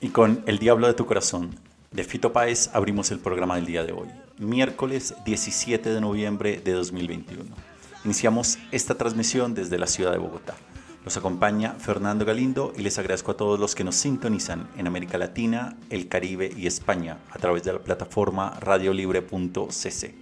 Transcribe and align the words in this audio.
Y 0.00 0.08
con 0.08 0.42
El 0.46 0.58
Diablo 0.58 0.88
de 0.88 0.94
tu 0.94 1.06
Corazón, 1.06 1.50
de 1.92 2.04
Fito 2.04 2.32
Páez, 2.32 2.70
abrimos 2.72 3.10
el 3.12 3.20
programa 3.20 3.56
del 3.56 3.66
día 3.66 3.84
de 3.84 3.92
hoy, 3.92 4.08
miércoles 4.38 5.14
17 5.24 5.90
de 5.90 6.00
noviembre 6.00 6.60
de 6.64 6.72
2021. 6.72 7.44
Iniciamos 8.04 8.58
esta 8.72 8.96
transmisión 8.96 9.54
desde 9.54 9.78
la 9.78 9.86
ciudad 9.86 10.10
de 10.10 10.18
Bogotá. 10.18 10.54
Los 11.04 11.16
acompaña 11.16 11.74
Fernando 11.78 12.24
Galindo 12.24 12.72
y 12.76 12.82
les 12.82 12.98
agradezco 12.98 13.32
a 13.32 13.36
todos 13.36 13.60
los 13.60 13.74
que 13.74 13.84
nos 13.84 13.96
sintonizan 13.96 14.68
en 14.76 14.86
América 14.86 15.18
Latina, 15.18 15.76
el 15.90 16.08
Caribe 16.08 16.52
y 16.56 16.66
España 16.66 17.18
a 17.30 17.38
través 17.38 17.62
de 17.62 17.72
la 17.72 17.78
plataforma 17.78 18.58
radiolibre.cc. 18.60 20.21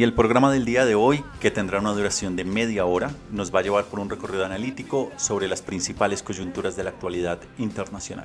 Y 0.00 0.02
el 0.02 0.14
programa 0.14 0.50
del 0.50 0.64
día 0.64 0.86
de 0.86 0.94
hoy, 0.94 1.22
que 1.40 1.50
tendrá 1.50 1.78
una 1.78 1.92
duración 1.92 2.34
de 2.34 2.42
media 2.42 2.86
hora, 2.86 3.10
nos 3.30 3.54
va 3.54 3.58
a 3.58 3.62
llevar 3.62 3.84
por 3.84 4.00
un 4.00 4.08
recorrido 4.08 4.46
analítico 4.46 5.12
sobre 5.18 5.46
las 5.46 5.60
principales 5.60 6.22
coyunturas 6.22 6.74
de 6.74 6.84
la 6.84 6.88
actualidad 6.88 7.38
internacional, 7.58 8.24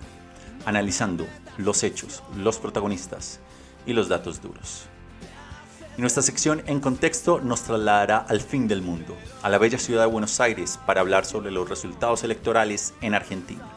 analizando 0.65 1.27
los 1.57 1.83
hechos, 1.83 2.23
los 2.37 2.59
protagonistas 2.59 3.41
y 3.85 3.91
los 3.91 4.07
datos 4.07 4.41
duros. 4.41 4.85
Y 5.97 6.01
nuestra 6.01 6.23
sección 6.23 6.63
En 6.65 6.79
Contexto 6.79 7.41
nos 7.41 7.63
trasladará 7.63 8.19
al 8.19 8.39
fin 8.39 8.69
del 8.69 8.81
mundo, 8.81 9.17
a 9.43 9.49
la 9.49 9.57
bella 9.57 9.77
ciudad 9.77 10.03
de 10.03 10.11
Buenos 10.13 10.39
Aires, 10.39 10.79
para 10.85 11.01
hablar 11.01 11.25
sobre 11.25 11.51
los 11.51 11.67
resultados 11.67 12.23
electorales 12.23 12.93
en 13.01 13.15
Argentina. 13.15 13.67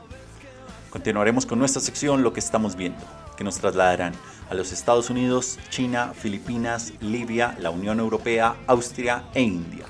Continuaremos 0.90 1.46
con 1.46 1.58
nuestra 1.58 1.82
sección 1.82 2.22
Lo 2.22 2.32
que 2.32 2.38
estamos 2.38 2.76
viendo, 2.76 3.04
que 3.38 3.44
nos 3.44 3.58
trasladarán 3.58 4.12
a 4.50 4.54
los 4.54 4.72
Estados 4.72 5.08
Unidos, 5.10 5.58
China, 5.70 6.12
Filipinas, 6.12 6.92
Libia, 7.00 7.56
la 7.60 7.70
Unión 7.70 8.00
Europea, 8.00 8.56
Austria 8.66 9.24
e 9.32 9.42
India. 9.42 9.86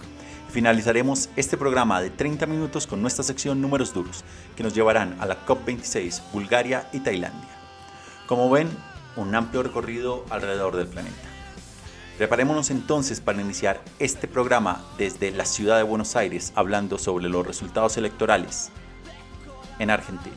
Finalizaremos 0.50 1.30
este 1.34 1.56
programa 1.56 2.00
de 2.02 2.10
30 2.10 2.46
minutos 2.46 2.86
con 2.86 3.00
nuestra 3.00 3.24
sección 3.24 3.60
Números 3.60 3.94
Duros, 3.94 4.22
que 4.54 4.62
nos 4.62 4.74
llevarán 4.74 5.16
a 5.20 5.26
la 5.26 5.46
COP26, 5.46 6.30
Bulgaria 6.32 6.88
y 6.92 7.00
Tailandia. 7.00 7.48
Como 8.26 8.50
ven, 8.50 8.68
un 9.16 9.34
amplio 9.34 9.62
recorrido 9.62 10.24
alrededor 10.28 10.76
del 10.76 10.86
planeta. 10.86 11.16
Preparémonos 12.18 12.70
entonces 12.70 13.20
para 13.20 13.40
iniciar 13.40 13.80
este 13.98 14.28
programa 14.28 14.84
desde 14.98 15.30
la 15.30 15.46
ciudad 15.46 15.78
de 15.78 15.84
Buenos 15.84 16.16
Aires 16.16 16.52
hablando 16.54 16.98
sobre 16.98 17.28
los 17.28 17.46
resultados 17.46 17.96
electorales 17.96 18.70
en 19.78 19.90
Argentina. 19.90 20.36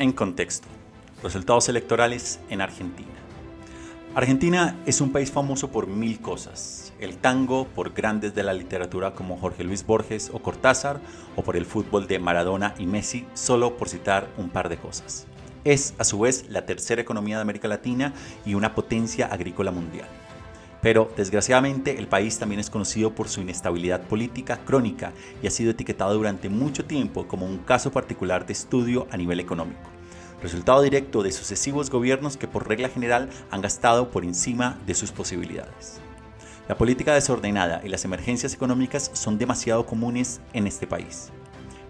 En 0.00 0.12
contexto, 0.12 0.66
resultados 1.22 1.68
electorales 1.68 2.40
en 2.48 2.62
Argentina. 2.62 3.10
Argentina 4.14 4.78
es 4.86 5.02
un 5.02 5.12
país 5.12 5.30
famoso 5.30 5.70
por 5.70 5.88
mil 5.88 6.22
cosas. 6.22 6.94
El 7.00 7.18
tango 7.18 7.66
por 7.66 7.92
grandes 7.92 8.34
de 8.34 8.42
la 8.42 8.54
literatura 8.54 9.12
como 9.12 9.36
Jorge 9.36 9.62
Luis 9.62 9.84
Borges 9.84 10.30
o 10.32 10.38
Cortázar, 10.38 11.02
o 11.36 11.42
por 11.42 11.54
el 11.54 11.66
fútbol 11.66 12.06
de 12.06 12.18
Maradona 12.18 12.74
y 12.78 12.86
Messi, 12.86 13.26
solo 13.34 13.76
por 13.76 13.90
citar 13.90 14.26
un 14.38 14.48
par 14.48 14.70
de 14.70 14.78
cosas. 14.78 15.26
es 15.64 15.92
a 15.98 16.04
su 16.04 16.20
vez 16.20 16.46
la 16.48 16.64
tercera 16.64 17.02
economía 17.02 17.36
de 17.36 17.42
América 17.42 17.68
Latina 17.68 18.14
y 18.46 18.54
una 18.54 18.74
potencia 18.74 19.26
agrícola 19.26 19.70
mundial. 19.70 20.08
Pero 20.82 21.10
desgraciadamente 21.16 21.98
el 21.98 22.08
país 22.08 22.38
también 22.38 22.60
es 22.60 22.70
conocido 22.70 23.14
por 23.14 23.28
su 23.28 23.40
inestabilidad 23.42 24.02
política 24.02 24.58
crónica 24.64 25.12
y 25.42 25.46
ha 25.46 25.50
sido 25.50 25.72
etiquetado 25.72 26.14
durante 26.14 26.48
mucho 26.48 26.84
tiempo 26.84 27.28
como 27.28 27.46
un 27.46 27.58
caso 27.58 27.90
particular 27.92 28.46
de 28.46 28.54
estudio 28.54 29.06
a 29.10 29.16
nivel 29.16 29.40
económico, 29.40 29.90
resultado 30.42 30.80
directo 30.80 31.22
de 31.22 31.32
sucesivos 31.32 31.90
gobiernos 31.90 32.36
que 32.36 32.48
por 32.48 32.66
regla 32.66 32.88
general 32.88 33.28
han 33.50 33.60
gastado 33.60 34.10
por 34.10 34.24
encima 34.24 34.78
de 34.86 34.94
sus 34.94 35.12
posibilidades. 35.12 36.00
La 36.66 36.78
política 36.78 37.12
desordenada 37.14 37.82
y 37.84 37.88
las 37.88 38.04
emergencias 38.04 38.54
económicas 38.54 39.10
son 39.12 39.38
demasiado 39.38 39.86
comunes 39.86 40.40
en 40.52 40.66
este 40.66 40.86
país. 40.86 41.30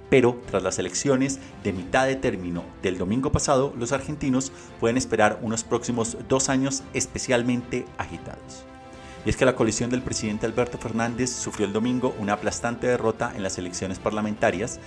Pero 0.09 0.41
tras 0.51 0.65
las 0.65 0.79
elecciones 0.81 1.39
de 1.63 1.73
mitad 1.73 2.07
de 2.07 2.17
término 2.17 2.65
del 2.83 2.99
domingo 2.99 3.31
pasado, 3.31 3.73
los 3.79 3.93
argentinos 3.93 4.51
pueden 4.81 4.97
esperar 4.97 5.39
unos 5.43 5.63
próximos 5.63 6.17
dos 6.29 6.49
años 6.49 6.83
especialmente 6.95 7.85
agitados. 7.97 8.65
Y 9.25 9.31
es 9.31 9.37
que 9.37 9.45
la 9.45 9.55
coalición 9.55 9.91
del 9.91 10.03
presidente 10.03 10.47
Alberto 10.47 10.79
Fernández 10.79 11.31
sufrió 11.31 11.67
el 11.67 11.73
domingo 11.73 12.15
una 12.19 12.35
aplastante 12.35 12.87
derrota 12.87 13.33
en 13.37 13.43
las 13.43 13.59
elecciones 13.59 13.99
parlamentarias, 13.99 14.81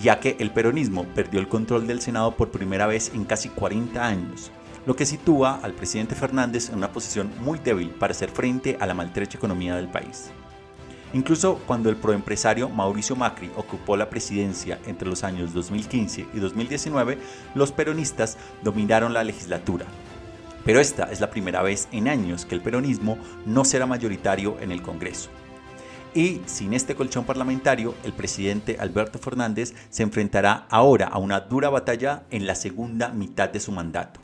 ya 0.00 0.20
que 0.20 0.36
el 0.38 0.50
peronismo 0.50 1.04
perdió 1.14 1.38
el 1.38 1.48
control 1.48 1.86
del 1.86 2.00
Senado 2.00 2.34
por 2.34 2.50
primera 2.50 2.86
vez 2.86 3.12
en 3.14 3.24
casi 3.24 3.50
40 3.50 4.06
años, 4.06 4.50
lo 4.86 4.96
que 4.96 5.04
sitúa 5.04 5.60
al 5.62 5.74
presidente 5.74 6.14
Fernández 6.14 6.70
en 6.70 6.76
una 6.76 6.92
posición 6.92 7.30
muy 7.40 7.58
débil 7.58 7.90
para 7.90 8.12
hacer 8.12 8.30
frente 8.30 8.78
a 8.80 8.86
la 8.86 8.94
maltrecha 8.94 9.36
economía 9.36 9.76
del 9.76 9.88
país. 9.88 10.30
Incluso 11.14 11.60
cuando 11.66 11.90
el 11.90 11.96
proempresario 11.96 12.70
Mauricio 12.70 13.16
Macri 13.16 13.50
ocupó 13.56 13.98
la 13.98 14.08
presidencia 14.08 14.78
entre 14.86 15.08
los 15.08 15.24
años 15.24 15.52
2015 15.52 16.26
y 16.32 16.38
2019, 16.38 17.18
los 17.54 17.70
peronistas 17.70 18.38
dominaron 18.62 19.12
la 19.12 19.22
legislatura. 19.22 19.84
Pero 20.64 20.80
esta 20.80 21.10
es 21.10 21.20
la 21.20 21.30
primera 21.30 21.62
vez 21.62 21.88
en 21.92 22.08
años 22.08 22.44
que 22.44 22.54
el 22.54 22.60
peronismo 22.60 23.18
no 23.46 23.64
será 23.64 23.86
mayoritario 23.86 24.56
en 24.60 24.70
el 24.70 24.82
Congreso. 24.82 25.30
Y 26.14 26.42
sin 26.44 26.74
este 26.74 26.94
colchón 26.94 27.24
parlamentario, 27.24 27.94
el 28.04 28.12
presidente 28.12 28.76
Alberto 28.78 29.18
Fernández 29.18 29.74
se 29.88 30.02
enfrentará 30.02 30.66
ahora 30.68 31.06
a 31.06 31.18
una 31.18 31.40
dura 31.40 31.70
batalla 31.70 32.24
en 32.30 32.46
la 32.46 32.54
segunda 32.54 33.08
mitad 33.08 33.48
de 33.48 33.60
su 33.60 33.72
mandato. 33.72 34.20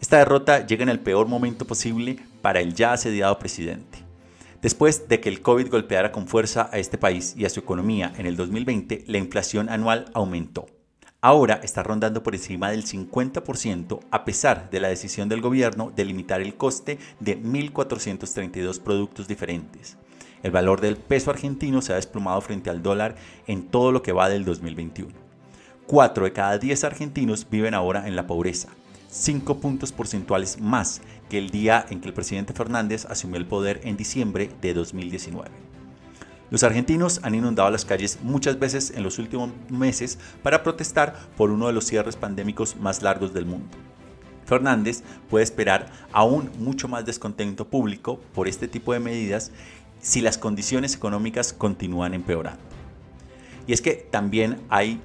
Esta 0.00 0.18
derrota 0.18 0.66
llega 0.66 0.82
en 0.82 0.90
el 0.90 1.00
peor 1.00 1.26
momento 1.26 1.66
posible 1.66 2.18
para 2.42 2.60
el 2.60 2.74
ya 2.74 2.92
asediado 2.92 3.38
presidente. 3.38 4.00
Después 4.60 5.08
de 5.08 5.20
que 5.20 5.30
el 5.30 5.40
COVID 5.40 5.70
golpeara 5.70 6.12
con 6.12 6.26
fuerza 6.26 6.68
a 6.70 6.78
este 6.78 6.98
país 6.98 7.34
y 7.36 7.46
a 7.46 7.50
su 7.50 7.60
economía 7.60 8.12
en 8.18 8.26
el 8.26 8.36
2020, 8.36 9.04
la 9.06 9.18
inflación 9.18 9.70
anual 9.70 10.06
aumentó. 10.12 10.66
Ahora 11.26 11.58
está 11.62 11.82
rondando 11.82 12.22
por 12.22 12.34
encima 12.34 12.70
del 12.70 12.84
50% 12.84 14.00
a 14.10 14.26
pesar 14.26 14.68
de 14.68 14.78
la 14.78 14.88
decisión 14.88 15.26
del 15.26 15.40
gobierno 15.40 15.90
de 15.96 16.04
limitar 16.04 16.42
el 16.42 16.54
coste 16.54 16.98
de 17.18 17.42
1.432 17.42 18.78
productos 18.78 19.26
diferentes. 19.26 19.96
El 20.42 20.50
valor 20.50 20.82
del 20.82 20.98
peso 20.98 21.30
argentino 21.30 21.80
se 21.80 21.94
ha 21.94 21.96
desplomado 21.96 22.42
frente 22.42 22.68
al 22.68 22.82
dólar 22.82 23.16
en 23.46 23.68
todo 23.68 23.90
lo 23.90 24.02
que 24.02 24.12
va 24.12 24.28
del 24.28 24.44
2021. 24.44 25.14
4 25.86 26.24
de 26.26 26.32
cada 26.34 26.58
10 26.58 26.84
argentinos 26.84 27.48
viven 27.48 27.72
ahora 27.72 28.06
en 28.06 28.16
la 28.16 28.26
pobreza, 28.26 28.68
5 29.08 29.60
puntos 29.60 29.92
porcentuales 29.92 30.60
más 30.60 31.00
que 31.30 31.38
el 31.38 31.48
día 31.48 31.86
en 31.88 32.02
que 32.02 32.08
el 32.08 32.12
presidente 32.12 32.52
Fernández 32.52 33.06
asumió 33.06 33.38
el 33.38 33.46
poder 33.46 33.80
en 33.84 33.96
diciembre 33.96 34.50
de 34.60 34.74
2019. 34.74 35.73
Los 36.54 36.62
argentinos 36.62 37.18
han 37.24 37.34
inundado 37.34 37.68
las 37.68 37.84
calles 37.84 38.20
muchas 38.22 38.60
veces 38.60 38.92
en 38.94 39.02
los 39.02 39.18
últimos 39.18 39.50
meses 39.70 40.20
para 40.40 40.62
protestar 40.62 41.16
por 41.36 41.50
uno 41.50 41.66
de 41.66 41.72
los 41.72 41.84
cierres 41.84 42.14
pandémicos 42.14 42.76
más 42.76 43.02
largos 43.02 43.34
del 43.34 43.44
mundo. 43.44 43.76
Fernández 44.46 45.02
puede 45.28 45.42
esperar 45.42 45.90
aún 46.12 46.52
mucho 46.60 46.86
más 46.86 47.04
descontento 47.04 47.66
público 47.66 48.20
por 48.32 48.46
este 48.46 48.68
tipo 48.68 48.92
de 48.92 49.00
medidas 49.00 49.50
si 50.00 50.20
las 50.20 50.38
condiciones 50.38 50.94
económicas 50.94 51.52
continúan 51.52 52.14
empeorando. 52.14 52.62
Y 53.66 53.72
es 53.72 53.82
que 53.82 53.94
también 53.94 54.60
hay 54.68 55.00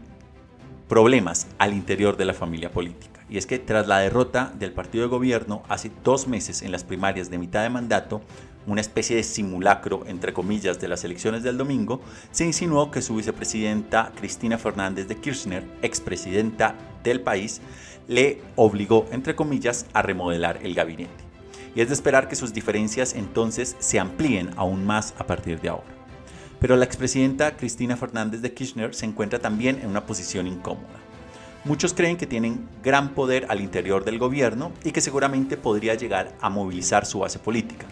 problemas 0.88 1.48
al 1.58 1.74
interior 1.74 2.16
de 2.16 2.26
la 2.26 2.36
familia 2.36 2.70
política 2.70 3.22
y 3.28 3.40
es 3.40 3.48
que 3.48 3.58
tras 3.58 3.88
la 3.88 4.00
derrota 4.00 4.54
del 4.60 4.72
partido 4.72 5.04
de 5.04 5.10
gobierno 5.10 5.64
hace 5.68 5.92
dos 6.04 6.28
meses 6.28 6.62
en 6.62 6.72
las 6.72 6.84
primarias 6.84 7.32
de 7.32 7.40
mitad 7.40 7.64
de 7.64 7.70
mandato, 7.72 8.22
una 8.70 8.82
especie 8.82 9.16
de 9.16 9.24
simulacro, 9.24 10.04
entre 10.06 10.32
comillas, 10.32 10.80
de 10.80 10.88
las 10.88 11.04
elecciones 11.04 11.42
del 11.42 11.58
domingo, 11.58 12.02
se 12.32 12.46
insinuó 12.46 12.92
que 12.92 13.02
su 13.02 13.16
vicepresidenta 13.16 14.12
Cristina 14.16 14.60
Fernández 14.60 15.08
de 15.08 15.18
Kirchner, 15.18 15.66
expresidenta 15.82 16.76
del 17.04 17.22
país, 17.22 17.62
le 18.08 18.42
obligó, 18.56 19.08
entre 19.12 19.36
comillas, 19.36 19.88
a 19.94 20.04
remodelar 20.04 20.60
el 20.62 20.76
gabinete. 20.76 21.24
Y 21.76 21.82
es 21.82 21.88
de 21.88 21.96
esperar 21.96 22.28
que 22.28 22.36
sus 22.36 22.54
diferencias 22.54 23.14
entonces 23.16 23.76
se 23.80 24.00
amplíen 24.00 24.52
aún 24.56 24.86
más 24.86 25.16
a 25.18 25.26
partir 25.26 25.60
de 25.62 25.70
ahora. 25.70 25.88
Pero 26.60 26.76
la 26.76 26.86
expresidenta 26.86 27.58
Cristina 27.58 27.98
Fernández 27.98 28.42
de 28.42 28.54
Kirchner 28.54 28.94
se 28.94 29.06
encuentra 29.06 29.40
también 29.40 29.80
en 29.82 29.88
una 29.88 30.06
posición 30.06 30.46
incómoda. 30.46 31.00
Muchos 31.66 31.94
creen 31.94 32.18
que 32.18 32.28
tienen 32.28 32.68
gran 32.84 33.16
poder 33.16 33.48
al 33.50 33.62
interior 33.62 34.06
del 34.06 34.20
gobierno 34.20 34.72
y 34.84 34.92
que 34.92 35.02
seguramente 35.02 35.58
podría 35.58 35.96
llegar 35.96 36.34
a 36.40 36.50
movilizar 36.50 37.06
su 37.06 37.20
base 37.20 37.40
política. 37.40 37.86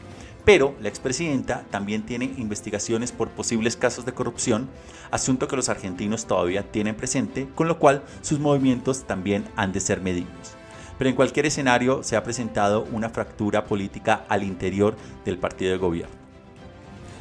Pero 0.47 0.77
la 0.79 0.87
expresidenta 0.87 1.65
también 1.71 2.03
tiene 2.03 2.33
investigaciones 2.37 3.11
por 3.11 3.27
posibles 3.27 3.75
casos 3.75 4.05
de 4.05 4.13
corrupción, 4.13 4.69
asunto 5.11 5.49
que 5.49 5.57
los 5.57 5.67
argentinos 5.67 6.25
todavía 6.25 6.71
tienen 6.71 6.95
presente, 6.95 7.49
con 7.53 7.67
lo 7.67 7.79
cual 7.79 8.01
sus 8.21 8.39
movimientos 8.39 9.03
también 9.03 9.43
han 9.57 9.73
de 9.73 9.81
ser 9.81 9.99
medidos. 9.99 10.55
Pero 10.97 11.09
en 11.09 11.17
cualquier 11.17 11.47
escenario 11.47 12.01
se 12.01 12.15
ha 12.15 12.23
presentado 12.23 12.87
una 12.93 13.09
fractura 13.09 13.65
política 13.65 14.23
al 14.29 14.43
interior 14.43 14.95
del 15.25 15.37
partido 15.37 15.73
de 15.73 15.79
gobierno. 15.79 16.15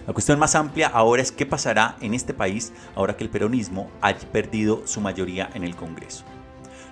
La 0.06 0.12
cuestión 0.12 0.38
más 0.38 0.54
amplia 0.54 0.86
ahora 0.86 1.20
es 1.20 1.32
qué 1.32 1.46
pasará 1.46 1.96
en 2.00 2.14
este 2.14 2.32
país 2.32 2.72
ahora 2.94 3.16
que 3.16 3.24
el 3.24 3.30
peronismo 3.30 3.90
haya 4.02 4.20
perdido 4.30 4.86
su 4.86 5.00
mayoría 5.00 5.50
en 5.52 5.64
el 5.64 5.74
Congreso. 5.74 6.24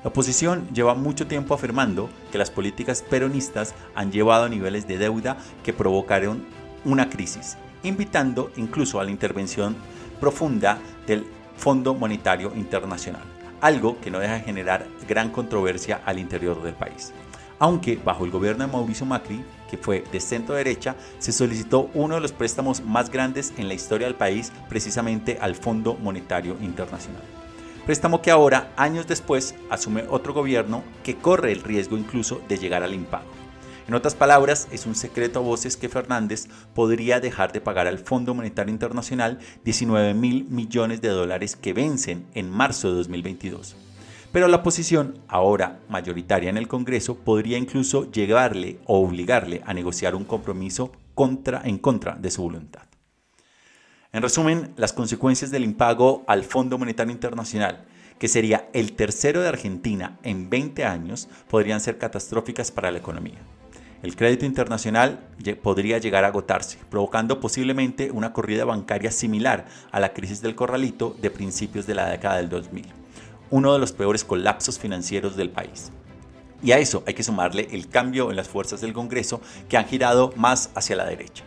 La 0.05 0.11
oposición 0.11 0.69
lleva 0.75 0.95
mucho 0.95 1.27
tiempo 1.27 1.55
afirmando 1.55 2.11
que 2.31 2.37
las 2.37 2.51
políticas 2.51 3.01
peronistas 3.01 3.75
han 3.95 4.13
llevado 4.13 4.45
a 4.45 4.49
niveles 4.51 4.87
de 4.87 4.99
deuda 4.99 5.39
que 5.63 5.73
provocaron 5.73 6.45
una 6.85 7.09
crisis, 7.09 7.57
invitando 7.83 8.53
incluso 8.57 9.01
a 9.01 9.05
la 9.05 9.11
intervención 9.11 9.75
profunda 10.21 10.79
del 11.07 11.25
Fondo 11.57 11.95
Monetario 11.95 12.53
Internacional, 12.55 13.23
algo 13.63 13.99
que 13.99 14.11
no 14.11 14.19
deja 14.19 14.35
de 14.35 14.41
generar 14.41 14.87
gran 15.09 15.31
controversia 15.31 16.03
al 16.05 16.19
interior 16.19 16.63
del 16.63 16.75
país. 16.75 17.15
Aunque 17.59 17.97
bajo 17.97 18.27
el 18.27 18.31
gobierno 18.31 18.67
de 18.67 18.73
Mauricio 18.73 19.07
Macri, 19.07 19.43
que 19.71 19.79
fue 19.79 20.05
de 20.13 20.21
centro 20.21 20.55
derecha, 20.55 20.97
se 21.19 21.33
solicitó 21.33 21.89
uno 21.95 22.17
de 22.17 22.21
los 22.21 22.33
préstamos 22.33 22.85
más 22.85 23.09
grandes 23.09 23.55
en 23.57 23.69
la 23.69 23.75
historia 23.75 24.07
del 24.07 24.17
país 24.17 24.53
precisamente 24.69 25.39
al 25.41 25.55
Fondo 25.55 25.95
Monetario 25.95 26.59
Internacional. 26.61 27.44
Préstamo 27.87 28.23
que 28.23 28.31
ahora, 28.31 28.73
años 28.77 29.07
después, 29.07 29.55
asume 29.69 30.05
otro 30.09 30.33
gobierno 30.33 30.83
que 31.03 31.17
corre 31.17 31.53
el 31.53 31.63
riesgo 31.63 31.99
incluso 31.99 32.41
de 32.49 32.57
llegar 32.57 32.83
al 32.83 32.95
impago. 32.95 33.29
En 33.87 33.93
otras 33.93 34.15
palabras, 34.15 34.69
es 34.73 34.87
un 34.87 34.95
secreto 34.95 35.41
a 35.41 35.43
voces 35.43 35.77
que 35.77 35.91
Fernández 35.91 36.49
podría 36.75 37.21
dejar 37.21 37.53
de 37.53 37.61
pagar 37.61 37.87
al 37.87 37.99
Fondo 37.99 38.33
Monetario 38.33 38.73
Internacional 38.73 39.39
19 39.65 40.15
mil 40.15 40.47
millones 40.49 41.03
de 41.03 41.11
dólares 41.11 41.57
que 41.57 41.75
vencen 41.75 42.25
en 42.33 42.49
marzo 42.49 42.89
de 42.89 42.95
2022. 42.95 43.77
Pero 44.33 44.49
la 44.49 44.57
oposición, 44.57 45.19
ahora 45.29 45.81
mayoritaria 45.91 46.49
en 46.49 46.57
el 46.57 46.69
Congreso, 46.69 47.17
podría 47.17 47.59
incluso 47.59 48.11
llegarle 48.11 48.79
o 48.87 49.05
obligarle 49.05 49.63
a 49.67 49.75
negociar 49.75 50.15
un 50.15 50.25
compromiso 50.25 50.91
contra, 51.15 51.61
en 51.67 51.77
contra 51.77 52.15
de 52.15 52.31
su 52.31 52.41
voluntad. 52.41 52.94
En 54.15 54.23
resumen, 54.23 54.73
las 54.77 54.93
consecuencias 54.93 55.51
del 55.51 55.65
impago 55.65 56.23
al 56.29 56.45
Fondo 56.45 56.79
Monetario 56.79 57.13
Internacional, 57.13 57.85
que 58.21 58.29
sería 58.29 58.69
el 58.73 58.93
tercero 58.93 59.43
de 59.43 59.49
Argentina 59.49 60.21
en 60.23 60.49
20 60.49 60.85
años, 60.85 61.29
podrían 61.51 61.81
ser 61.81 61.99
catastróficas 61.99 62.71
para 62.71 62.93
la 62.93 62.99
economía. 62.99 63.41
El 64.05 64.15
crédito 64.15 64.47
internacional 64.47 65.19
podría 65.65 65.99
llegar 65.99 66.23
a 66.23 66.29
agotarse, 66.29 66.79
provocando 66.91 67.41
posiblemente 67.41 68.13
una 68.13 68.33
corrida 68.33 68.65
bancaria 68.65 69.11
similar 69.11 69.67
a 69.91 69.99
la 69.99 70.13
crisis 70.13 70.41
del 70.41 70.55
corralito 70.55 71.17
de 71.21 71.33
principios 71.33 71.85
de 71.89 71.97
la 71.97 72.09
década 72.09 72.37
del 72.37 72.49
2000, 72.49 72.87
uno 73.51 73.73
de 73.73 73.81
los 73.81 73.91
peores 73.91 74.23
colapsos 74.23 74.79
financieros 74.79 75.35
del 75.35 75.51
país. 75.51 75.91
Y 76.63 76.71
a 76.71 76.79
eso 76.79 77.03
hay 77.09 77.15
que 77.15 77.25
sumarle 77.25 77.67
el 77.73 77.89
cambio 77.89 78.31
en 78.31 78.37
las 78.37 78.49
fuerzas 78.49 78.81
del 78.81 78.93
Congreso 78.93 79.41
que 79.69 79.77
han 79.77 79.87
girado 79.87 80.33
más 80.37 80.71
hacia 80.77 80.95
la 80.95 81.05
derecha. 81.05 81.43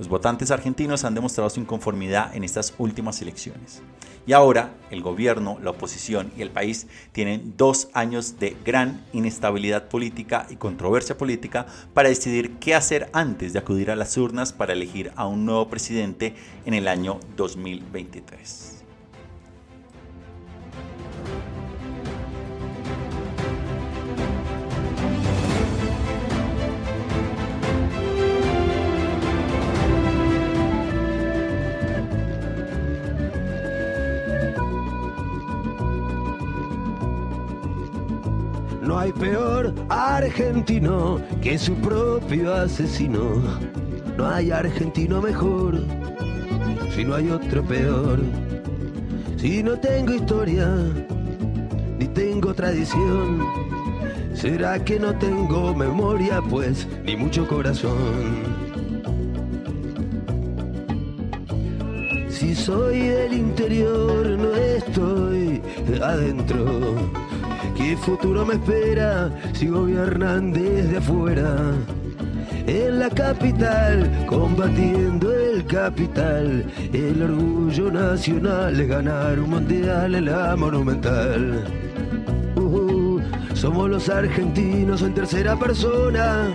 Los 0.00 0.08
votantes 0.08 0.50
argentinos 0.50 1.04
han 1.04 1.14
demostrado 1.14 1.50
su 1.50 1.60
inconformidad 1.60 2.34
en 2.34 2.42
estas 2.42 2.72
últimas 2.78 3.20
elecciones. 3.20 3.82
Y 4.26 4.32
ahora 4.32 4.72
el 4.90 5.02
gobierno, 5.02 5.58
la 5.62 5.72
oposición 5.72 6.32
y 6.38 6.40
el 6.40 6.48
país 6.48 6.86
tienen 7.12 7.52
dos 7.58 7.88
años 7.92 8.38
de 8.38 8.56
gran 8.64 9.04
inestabilidad 9.12 9.88
política 9.88 10.46
y 10.48 10.56
controversia 10.56 11.18
política 11.18 11.66
para 11.92 12.08
decidir 12.08 12.52
qué 12.52 12.74
hacer 12.74 13.10
antes 13.12 13.52
de 13.52 13.58
acudir 13.58 13.90
a 13.90 13.96
las 13.96 14.16
urnas 14.16 14.54
para 14.54 14.72
elegir 14.72 15.12
a 15.16 15.26
un 15.26 15.44
nuevo 15.44 15.68
presidente 15.68 16.34
en 16.64 16.72
el 16.72 16.88
año 16.88 17.20
2023. 17.36 18.79
Hay 39.00 39.12
peor 39.12 39.72
argentino 39.88 41.22
que 41.40 41.56
su 41.56 41.74
propio 41.76 42.54
asesino. 42.54 43.42
No 44.18 44.28
hay 44.28 44.50
argentino 44.50 45.22
mejor 45.22 45.80
si 46.94 47.04
no 47.04 47.14
hay 47.14 47.30
otro 47.30 47.64
peor. 47.64 48.20
Si 49.38 49.62
no 49.62 49.78
tengo 49.78 50.12
historia 50.12 50.68
ni 51.98 52.06
tengo 52.08 52.52
tradición, 52.52 53.42
será 54.34 54.84
que 54.84 55.00
no 55.00 55.14
tengo 55.14 55.74
memoria, 55.74 56.42
pues 56.42 56.86
ni 57.02 57.16
mucho 57.16 57.48
corazón. 57.48 57.96
Si 62.28 62.54
soy 62.54 62.98
del 62.98 63.32
interior, 63.32 64.26
no 64.26 64.54
estoy 64.54 65.62
adentro. 66.02 67.29
¿Qué 67.80 67.96
futuro 67.96 68.44
me 68.44 68.54
espera 68.54 69.30
si 69.54 69.66
gobiernan 69.66 70.52
desde 70.52 70.98
afuera? 70.98 71.72
En 72.66 72.98
la 72.98 73.08
capital, 73.08 74.26
combatiendo 74.26 75.32
el 75.32 75.64
capital, 75.64 76.66
el 76.92 77.22
orgullo 77.22 77.90
nacional 77.90 78.78
es 78.78 78.86
ganar 78.86 79.40
un 79.40 79.48
mundial 79.48 80.14
en 80.14 80.26
la 80.26 80.54
monumental. 80.56 81.64
Uh, 82.56 83.18
somos 83.54 83.88
los 83.88 84.10
argentinos 84.10 85.00
en 85.00 85.14
tercera 85.14 85.56
persona. 85.56 86.48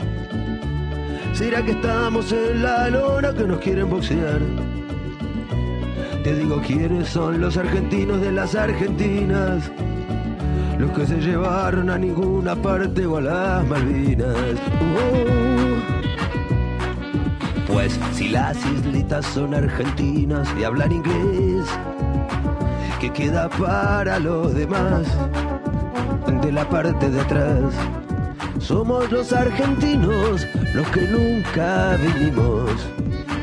¿Será 1.34 1.66
que 1.66 1.72
estamos 1.72 2.32
en 2.32 2.62
la 2.62 2.88
lona 2.92 3.34
que 3.34 3.46
nos 3.46 3.60
quieren 3.62 3.90
boxear? 3.90 4.42
Te 6.24 6.36
digo 6.36 6.62
quiénes 6.62 7.10
son 7.10 7.42
los 7.42 7.58
argentinos 7.58 8.22
de 8.22 8.32
las 8.32 8.54
argentinas. 8.54 9.72
Los 10.78 10.92
que 10.92 11.08
se 11.08 11.20
llevaron 11.22 11.90
a 11.90 11.98
ninguna 11.98 12.56
parte 12.56 13.06
o 13.06 13.18
a 13.18 13.22
las 13.22 13.68
Malvinas. 13.68 14.36
Oh. 14.98 15.56
Pues 17.72 18.00
si 18.14 18.30
las 18.30 18.58
islitas 18.66 19.26
son 19.26 19.54
argentinas 19.54 20.48
y 20.60 20.64
hablan 20.64 20.92
inglés, 20.92 21.66
¿qué 23.00 23.12
queda 23.12 23.50
para 23.50 24.20
los 24.20 24.54
demás? 24.54 25.08
De 26.42 26.52
la 26.52 26.68
parte 26.70 27.10
de 27.10 27.22
atrás. 27.22 27.74
Somos 28.60 29.12
los 29.12 29.34
argentinos 29.34 30.46
los 30.74 30.88
que 30.90 31.02
nunca 31.02 31.98
vinimos. 31.98 32.72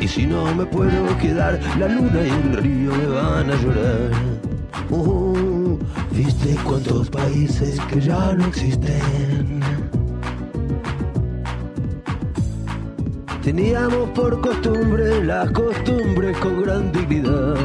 Y 0.00 0.08
si 0.08 0.26
no 0.26 0.54
me 0.54 0.66
puedo 0.66 1.16
quedar, 1.18 1.60
la 1.78 1.88
luna 1.88 2.20
y 2.22 2.28
el 2.28 2.56
río 2.56 2.92
me 2.92 3.06
van 3.06 3.50
a 3.50 3.54
llorar. 3.56 4.10
Oh, 4.90 5.31
¿Viste 6.14 6.56
cuántos 6.64 7.08
países 7.08 7.80
que 7.88 8.00
ya 8.00 8.34
no 8.34 8.46
existen? 8.46 9.60
Teníamos 13.42 14.08
por 14.10 14.40
costumbre 14.40 15.24
las 15.24 15.50
costumbres 15.50 16.36
con 16.38 16.62
gran 16.62 16.92
dignidad 16.92 17.56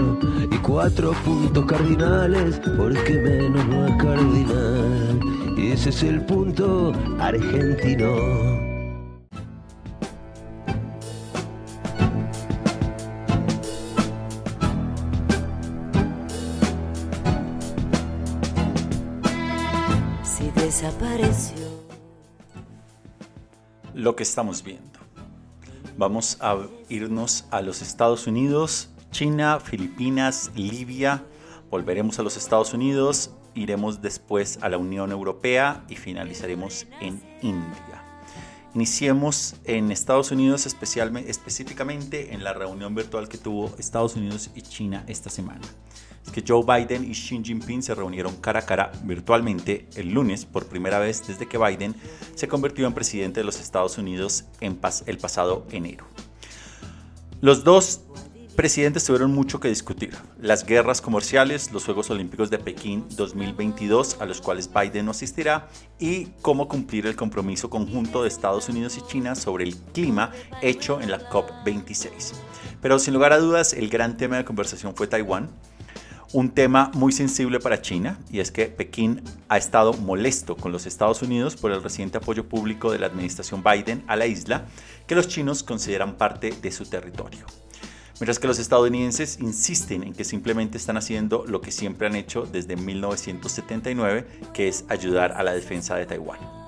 y 0.51 0.57
cuatro 0.57 1.11
puntos 1.23 1.65
cardinales 1.65 2.59
porque 2.77 3.13
menos 3.13 3.67
no 3.67 3.87
es 3.87 3.95
cardinal. 3.97 5.19
Ese 5.57 5.89
es 5.89 6.03
el 6.03 6.21
punto 6.21 6.93
argentino. 7.19 8.66
Desapareció. 20.81 21.65
Lo 23.95 24.15
que 24.15 24.21
estamos 24.21 24.63
viendo. 24.63 24.99
Vamos 25.97 26.37
a 26.39 26.55
irnos 26.87 27.45
a 27.49 27.61
los 27.61 27.81
Estados 27.81 28.27
Unidos, 28.27 28.89
China, 29.09 29.59
Filipinas, 29.59 30.51
Libia. 30.55 31.23
Volveremos 31.71 32.19
a 32.19 32.23
los 32.23 32.37
Estados 32.37 32.75
Unidos, 32.75 33.31
iremos 33.55 34.03
después 34.03 34.59
a 34.61 34.69
la 34.69 34.77
Unión 34.77 35.11
Europea 35.11 35.83
y 35.89 35.95
finalizaremos 35.95 36.85
en 37.01 37.23
India. 37.41 38.03
Iniciemos 38.75 39.55
en 39.63 39.91
Estados 39.91 40.29
Unidos, 40.29 40.67
especialmente, 40.67 41.31
específicamente 41.31 42.35
en 42.35 42.43
la 42.43 42.53
reunión 42.53 42.93
virtual 42.93 43.27
que 43.27 43.39
tuvo 43.39 43.73
Estados 43.79 44.15
Unidos 44.15 44.51
y 44.53 44.61
China 44.61 45.03
esta 45.07 45.31
semana. 45.31 45.67
Que 46.33 46.43
Joe 46.47 46.63
Biden 46.63 47.03
y 47.03 47.13
Xi 47.13 47.41
Jinping 47.43 47.81
se 47.81 47.95
reunieron 47.95 48.35
cara 48.37 48.59
a 48.59 48.65
cara 48.65 48.91
virtualmente 49.03 49.87
el 49.95 50.13
lunes 50.13 50.45
por 50.45 50.65
primera 50.67 50.99
vez 50.99 51.25
desde 51.27 51.47
que 51.47 51.57
Biden 51.57 51.95
se 52.35 52.47
convirtió 52.47 52.85
en 52.85 52.93
presidente 52.93 53.39
de 53.39 53.43
los 53.43 53.59
Estados 53.59 53.97
Unidos 53.97 54.45
el 54.61 55.17
pasado 55.17 55.65
enero. 55.71 56.05
Los 57.41 57.63
dos 57.63 58.01
presidentes 58.57 59.03
tuvieron 59.03 59.35
mucho 59.35 59.59
que 59.59 59.67
discutir. 59.67 60.15
Las 60.41 60.65
guerras 60.65 60.99
comerciales, 60.99 61.71
los 61.71 61.85
Juegos 61.85 62.09
Olímpicos 62.09 62.49
de 62.49 62.57
Pekín 62.57 63.05
2022, 63.15 64.17
a 64.19 64.25
los 64.25 64.41
cuales 64.41 64.67
Biden 64.73 65.05
no 65.05 65.11
asistirá, 65.11 65.69
y 65.99 66.25
cómo 66.41 66.67
cumplir 66.67 67.05
el 67.05 67.15
compromiso 67.15 67.69
conjunto 67.69 68.23
de 68.23 68.29
Estados 68.29 68.67
Unidos 68.67 68.97
y 68.97 69.01
China 69.05 69.35
sobre 69.35 69.63
el 69.63 69.77
clima 69.77 70.31
hecho 70.63 70.99
en 70.99 71.11
la 71.11 71.29
COP26. 71.29 72.33
Pero 72.81 72.97
sin 72.97 73.13
lugar 73.13 73.31
a 73.31 73.37
dudas, 73.37 73.73
el 73.73 73.89
gran 73.89 74.17
tema 74.17 74.37
de 74.37 74.45
conversación 74.45 74.95
fue 74.95 75.05
Taiwán. 75.05 75.51
Un 76.33 76.49
tema 76.49 76.91
muy 76.93 77.13
sensible 77.13 77.61
para 77.61 77.81
China 77.81 78.19
y 78.29 78.41
es 78.41 78.51
que 78.51 78.65
Pekín 78.65 79.21
ha 79.47 79.57
estado 79.57 79.93
molesto 79.93 80.57
con 80.57 80.73
los 80.73 80.85
Estados 80.85 81.21
Unidos 81.21 81.55
por 81.55 81.71
el 81.71 81.81
reciente 81.81 82.17
apoyo 82.17 82.49
público 82.49 82.91
de 82.91 82.99
la 82.99 83.07
administración 83.07 83.63
Biden 83.63 84.03
a 84.07 84.17
la 84.17 84.27
isla 84.27 84.65
que 85.07 85.15
los 85.15 85.29
chinos 85.29 85.63
consideran 85.63 86.17
parte 86.17 86.53
de 86.61 86.71
su 86.71 86.85
territorio. 86.85 87.45
Mientras 88.19 88.39
que 88.39 88.47
los 88.47 88.59
estadounidenses 88.59 89.39
insisten 89.39 90.03
en 90.03 90.13
que 90.13 90.25
simplemente 90.25 90.77
están 90.77 90.97
haciendo 90.97 91.45
lo 91.47 91.61
que 91.61 91.71
siempre 91.71 92.07
han 92.07 92.15
hecho 92.15 92.43
desde 92.45 92.75
1979, 92.75 94.27
que 94.53 94.67
es 94.67 94.83
ayudar 94.89 95.31
a 95.31 95.43
la 95.43 95.53
defensa 95.53 95.95
de 95.95 96.07
Taiwán. 96.07 96.66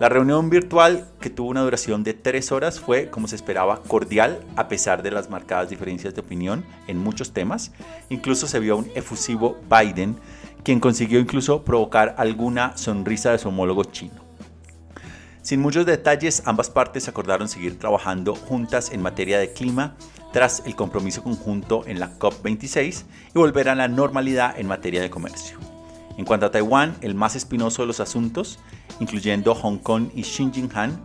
La 0.00 0.08
reunión 0.08 0.48
virtual, 0.48 1.10
que 1.20 1.28
tuvo 1.28 1.50
una 1.50 1.60
duración 1.60 2.04
de 2.04 2.14
tres 2.14 2.52
horas, 2.52 2.80
fue, 2.80 3.10
como 3.10 3.28
se 3.28 3.36
esperaba, 3.36 3.82
cordial 3.82 4.42
a 4.56 4.66
pesar 4.66 5.02
de 5.02 5.10
las 5.10 5.28
marcadas 5.28 5.68
diferencias 5.68 6.14
de 6.14 6.22
opinión 6.22 6.64
en 6.86 6.96
muchos 6.96 7.34
temas. 7.34 7.72
Incluso 8.08 8.46
se 8.46 8.60
vio 8.60 8.78
un 8.78 8.90
efusivo 8.94 9.60
Biden, 9.68 10.16
quien 10.64 10.80
consiguió 10.80 11.20
incluso 11.20 11.64
provocar 11.66 12.14
alguna 12.16 12.78
sonrisa 12.78 13.30
de 13.30 13.38
su 13.38 13.48
homólogo 13.48 13.84
chino. 13.84 14.24
Sin 15.42 15.60
muchos 15.60 15.84
detalles, 15.84 16.44
ambas 16.46 16.70
partes 16.70 17.06
acordaron 17.06 17.46
seguir 17.46 17.78
trabajando 17.78 18.34
juntas 18.34 18.92
en 18.92 19.02
materia 19.02 19.38
de 19.38 19.52
clima 19.52 19.96
tras 20.32 20.62
el 20.64 20.76
compromiso 20.76 21.22
conjunto 21.22 21.82
en 21.86 22.00
la 22.00 22.18
COP26 22.18 23.04
y 23.34 23.38
volver 23.38 23.68
a 23.68 23.74
la 23.74 23.86
normalidad 23.86 24.58
en 24.58 24.66
materia 24.66 25.02
de 25.02 25.10
comercio. 25.10 25.58
En 26.16 26.24
cuanto 26.24 26.46
a 26.46 26.50
Taiwán, 26.50 26.96
el 27.00 27.14
más 27.14 27.36
espinoso 27.36 27.82
de 27.82 27.86
los 27.86 28.00
asuntos, 28.00 28.58
incluyendo 28.98 29.54
Hong 29.54 29.78
Kong 29.78 30.10
y 30.14 30.22
Xinjiang, 30.22 31.00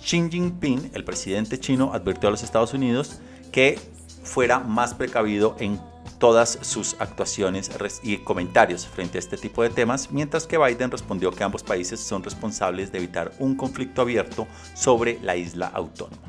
Xi 0.00 0.28
Jinping, 0.30 0.90
el 0.94 1.04
presidente 1.04 1.58
chino, 1.58 1.92
advirtió 1.92 2.28
a 2.28 2.32
los 2.32 2.42
Estados 2.42 2.74
Unidos 2.74 3.20
que 3.50 3.78
fuera 4.22 4.60
más 4.60 4.94
precavido 4.94 5.56
en 5.58 5.80
todas 6.18 6.58
sus 6.62 6.96
actuaciones 6.98 7.70
y 8.02 8.18
comentarios 8.18 8.86
frente 8.86 9.18
a 9.18 9.20
este 9.20 9.36
tipo 9.36 9.62
de 9.62 9.70
temas, 9.70 10.10
mientras 10.10 10.46
que 10.46 10.58
Biden 10.58 10.90
respondió 10.90 11.30
que 11.30 11.44
ambos 11.44 11.62
países 11.62 12.00
son 12.00 12.22
responsables 12.22 12.92
de 12.92 12.98
evitar 12.98 13.32
un 13.38 13.56
conflicto 13.56 14.02
abierto 14.02 14.46
sobre 14.74 15.18
la 15.22 15.36
isla 15.36 15.66
autónoma. 15.66 16.22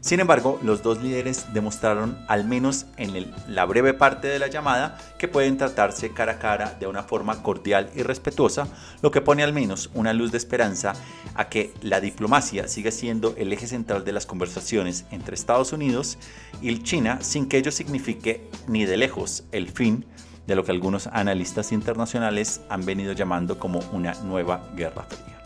Sin 0.00 0.20
embargo, 0.20 0.60
los 0.62 0.82
dos 0.82 1.02
líderes 1.02 1.52
demostraron, 1.52 2.18
al 2.28 2.44
menos 2.44 2.86
en 2.96 3.32
la 3.48 3.64
breve 3.64 3.94
parte 3.94 4.28
de 4.28 4.38
la 4.38 4.46
llamada, 4.46 4.96
que 5.18 5.26
pueden 5.26 5.56
tratarse 5.56 6.12
cara 6.12 6.32
a 6.32 6.38
cara 6.38 6.76
de 6.78 6.86
una 6.86 7.02
forma 7.02 7.42
cordial 7.42 7.90
y 7.96 8.02
respetuosa, 8.02 8.68
lo 9.02 9.10
que 9.10 9.20
pone 9.20 9.42
al 9.42 9.52
menos 9.52 9.90
una 9.94 10.12
luz 10.12 10.30
de 10.30 10.38
esperanza 10.38 10.92
a 11.34 11.48
que 11.48 11.74
la 11.82 12.00
diplomacia 12.00 12.68
siga 12.68 12.90
siendo 12.90 13.34
el 13.36 13.52
eje 13.52 13.66
central 13.66 14.04
de 14.04 14.12
las 14.12 14.26
conversaciones 14.26 15.04
entre 15.10 15.34
Estados 15.34 15.72
Unidos 15.72 16.18
y 16.62 16.82
China, 16.82 17.18
sin 17.20 17.48
que 17.48 17.58
ello 17.58 17.72
signifique 17.72 18.48
ni 18.68 18.84
de 18.84 18.96
lejos 18.96 19.44
el 19.52 19.68
fin 19.68 20.04
de 20.46 20.56
lo 20.56 20.64
que 20.64 20.72
algunos 20.72 21.08
analistas 21.08 21.72
internacionales 21.72 22.62
han 22.70 22.86
venido 22.86 23.12
llamando 23.12 23.58
como 23.58 23.80
una 23.92 24.14
nueva 24.22 24.70
guerra 24.74 25.02
fría. 25.02 25.37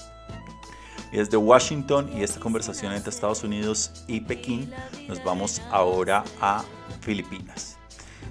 Y 1.13 1.19
desde 1.19 1.37
Washington 1.37 2.11
y 2.17 2.23
esta 2.23 2.41
conversación 2.41 2.95
entre 2.95 3.11
Estados 3.11 3.45
Unidos 3.45 4.05
y 4.09 4.21
Pekín, 4.21 4.73
nos 5.09 5.23
vamos 5.23 5.61
ahora 5.71 6.25
a 6.41 6.65
Filipinas. 7.03 7.77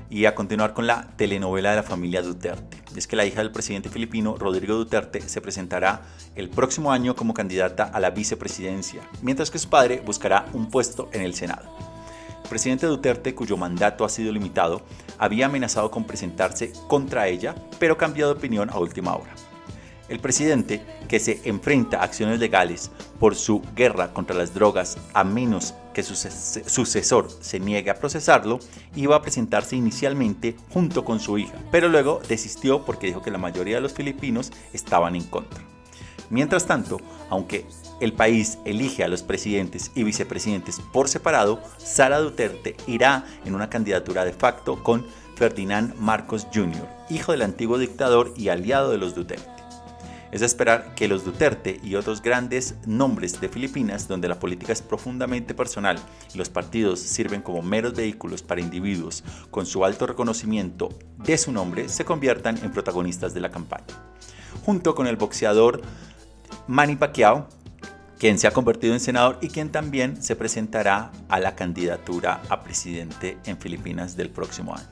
Y 0.09 0.25
a 0.25 0.33
continuar 0.33 0.73
con 0.73 0.87
la 0.87 1.07
telenovela 1.15 1.69
de 1.69 1.75
la 1.77 1.83
familia 1.83 2.23
Duterte. 2.23 2.81
Es 2.95 3.05
que 3.05 3.15
la 3.15 3.23
hija 3.23 3.39
del 3.39 3.51
presidente 3.51 3.89
filipino, 3.89 4.35
Rodrigo 4.35 4.75
Duterte, 4.75 5.21
se 5.21 5.41
presentará 5.41 6.01
el 6.35 6.49
próximo 6.49 6.91
año 6.91 7.15
como 7.15 7.35
candidata 7.35 7.83
a 7.83 7.99
la 7.99 8.09
vicepresidencia, 8.09 9.07
mientras 9.21 9.51
que 9.51 9.59
su 9.59 9.69
padre 9.69 10.01
buscará 10.03 10.47
un 10.53 10.69
puesto 10.69 11.07
en 11.13 11.21
el 11.21 11.35
Senado. 11.35 11.69
El 12.43 12.49
presidente 12.49 12.87
Duterte, 12.87 13.35
cuyo 13.35 13.57
mandato 13.57 14.03
ha 14.03 14.09
sido 14.09 14.33
limitado, 14.33 14.81
había 15.19 15.45
amenazado 15.45 15.91
con 15.91 16.03
presentarse 16.03 16.73
contra 16.87 17.27
ella, 17.27 17.55
pero 17.79 17.95
cambió 17.95 18.25
de 18.25 18.33
opinión 18.33 18.69
a 18.71 18.79
última 18.79 19.15
hora. 19.15 19.33
El 20.11 20.19
presidente, 20.19 20.81
que 21.07 21.21
se 21.21 21.39
enfrenta 21.45 21.99
a 21.99 22.03
acciones 22.03 22.37
legales 22.37 22.91
por 23.17 23.33
su 23.33 23.61
guerra 23.77 24.13
contra 24.13 24.35
las 24.35 24.53
drogas 24.53 24.97
a 25.13 25.23
menos 25.23 25.73
que 25.93 26.03
su 26.03 26.15
sucesor 26.15 27.29
se 27.39 27.61
niegue 27.61 27.89
a 27.91 27.95
procesarlo, 27.95 28.59
iba 28.93 29.15
a 29.15 29.21
presentarse 29.21 29.77
inicialmente 29.77 30.57
junto 30.73 31.05
con 31.05 31.21
su 31.21 31.37
hija, 31.37 31.53
pero 31.71 31.87
luego 31.87 32.19
desistió 32.27 32.83
porque 32.83 33.07
dijo 33.07 33.21
que 33.21 33.31
la 33.31 33.37
mayoría 33.37 33.75
de 33.75 33.81
los 33.81 33.93
filipinos 33.93 34.51
estaban 34.73 35.15
en 35.15 35.23
contra. 35.23 35.63
Mientras 36.29 36.65
tanto, 36.65 36.99
aunque 37.29 37.65
el 38.01 38.11
país 38.11 38.57
elige 38.65 39.05
a 39.05 39.07
los 39.07 39.23
presidentes 39.23 39.91
y 39.95 40.03
vicepresidentes 40.03 40.81
por 40.91 41.07
separado, 41.07 41.61
Sara 41.77 42.19
Duterte 42.19 42.75
irá 42.85 43.25
en 43.45 43.55
una 43.55 43.69
candidatura 43.69 44.25
de 44.25 44.33
facto 44.33 44.83
con 44.83 45.05
Ferdinand 45.37 45.95
Marcos 45.95 46.47
Jr., 46.53 46.85
hijo 47.09 47.31
del 47.31 47.43
antiguo 47.43 47.77
dictador 47.77 48.33
y 48.35 48.49
aliado 48.49 48.91
de 48.91 48.97
los 48.97 49.15
Duterte. 49.15 49.60
Es 50.31 50.41
esperar 50.41 50.95
que 50.95 51.09
los 51.09 51.25
Duterte 51.25 51.79
y 51.83 51.95
otros 51.95 52.21
grandes 52.21 52.75
nombres 52.85 53.41
de 53.41 53.49
Filipinas, 53.49 54.07
donde 54.07 54.29
la 54.29 54.39
política 54.39 54.71
es 54.71 54.81
profundamente 54.81 55.53
personal 55.53 55.99
y 56.33 56.37
los 56.37 56.49
partidos 56.49 57.01
sirven 57.01 57.41
como 57.41 57.61
meros 57.61 57.93
vehículos 57.93 58.41
para 58.41 58.61
individuos 58.61 59.23
con 59.51 59.65
su 59.65 59.83
alto 59.83 60.07
reconocimiento 60.07 60.89
de 61.17 61.37
su 61.37 61.51
nombre, 61.51 61.89
se 61.89 62.05
conviertan 62.05 62.57
en 62.63 62.71
protagonistas 62.71 63.33
de 63.33 63.41
la 63.41 63.51
campaña. 63.51 63.85
Junto 64.65 64.95
con 64.95 65.05
el 65.05 65.17
boxeador 65.17 65.81
Manny 66.67 66.95
Pacquiao, 66.95 67.47
quien 68.17 68.39
se 68.39 68.47
ha 68.47 68.51
convertido 68.51 68.93
en 68.93 68.99
senador 69.01 69.37
y 69.41 69.49
quien 69.49 69.69
también 69.69 70.21
se 70.21 70.35
presentará 70.35 71.11
a 71.27 71.39
la 71.39 71.55
candidatura 71.55 72.41
a 72.49 72.63
presidente 72.63 73.37
en 73.45 73.57
Filipinas 73.57 74.15
del 74.15 74.29
próximo 74.29 74.75
año. 74.75 74.87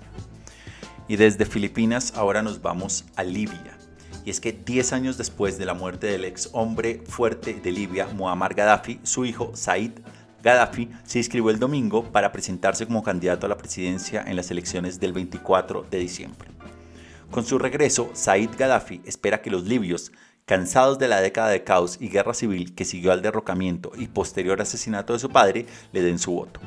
Y 1.08 1.15
desde 1.15 1.46
Filipinas 1.46 2.13
ahora 2.15 2.41
nos 2.41 2.62
vamos 2.62 3.05
a 3.15 3.24
Libia. 3.24 3.78
Y 4.25 4.29
es 4.29 4.39
que 4.39 4.51
10 4.51 4.93
años 4.93 5.17
después 5.17 5.57
de 5.57 5.65
la 5.65 5.73
muerte 5.73 6.07
del 6.07 6.25
ex 6.25 6.49
hombre 6.53 7.01
fuerte 7.07 7.53
de 7.53 7.71
Libia, 7.71 8.07
Muammar 8.07 8.53
Gaddafi, 8.53 8.99
su 9.03 9.25
hijo 9.25 9.51
Said 9.55 9.91
Gaddafi 10.41 10.89
se 11.03 11.19
inscribió 11.19 11.49
el 11.49 11.59
domingo 11.59 12.03
para 12.11 12.31
presentarse 12.31 12.85
como 12.85 13.03
candidato 13.03 13.45
a 13.45 13.49
la 13.49 13.57
presidencia 13.57 14.23
en 14.25 14.35
las 14.35 14.49
elecciones 14.51 14.99
del 14.99 15.11
24 15.11 15.85
de 15.89 15.99
diciembre. 15.99 16.49
Con 17.29 17.45
su 17.45 17.59
regreso, 17.59 18.09
Said 18.13 18.51
Gaddafi 18.57 19.01
espera 19.05 19.41
que 19.41 19.51
los 19.51 19.65
libios 19.65 20.11
cansados 20.45 20.97
de 20.97 21.07
la 21.07 21.21
década 21.21 21.49
de 21.49 21.63
caos 21.63 21.97
y 21.99 22.09
guerra 22.09 22.33
civil 22.33 22.73
que 22.73 22.85
siguió 22.85 23.11
al 23.11 23.21
derrocamiento 23.21 23.91
y 23.95 24.07
posterior 24.07 24.61
asesinato 24.61 25.13
de 25.13 25.19
su 25.19 25.29
padre, 25.29 25.65
le 25.91 26.01
den 26.01 26.17
su 26.17 26.31
voto. 26.31 26.59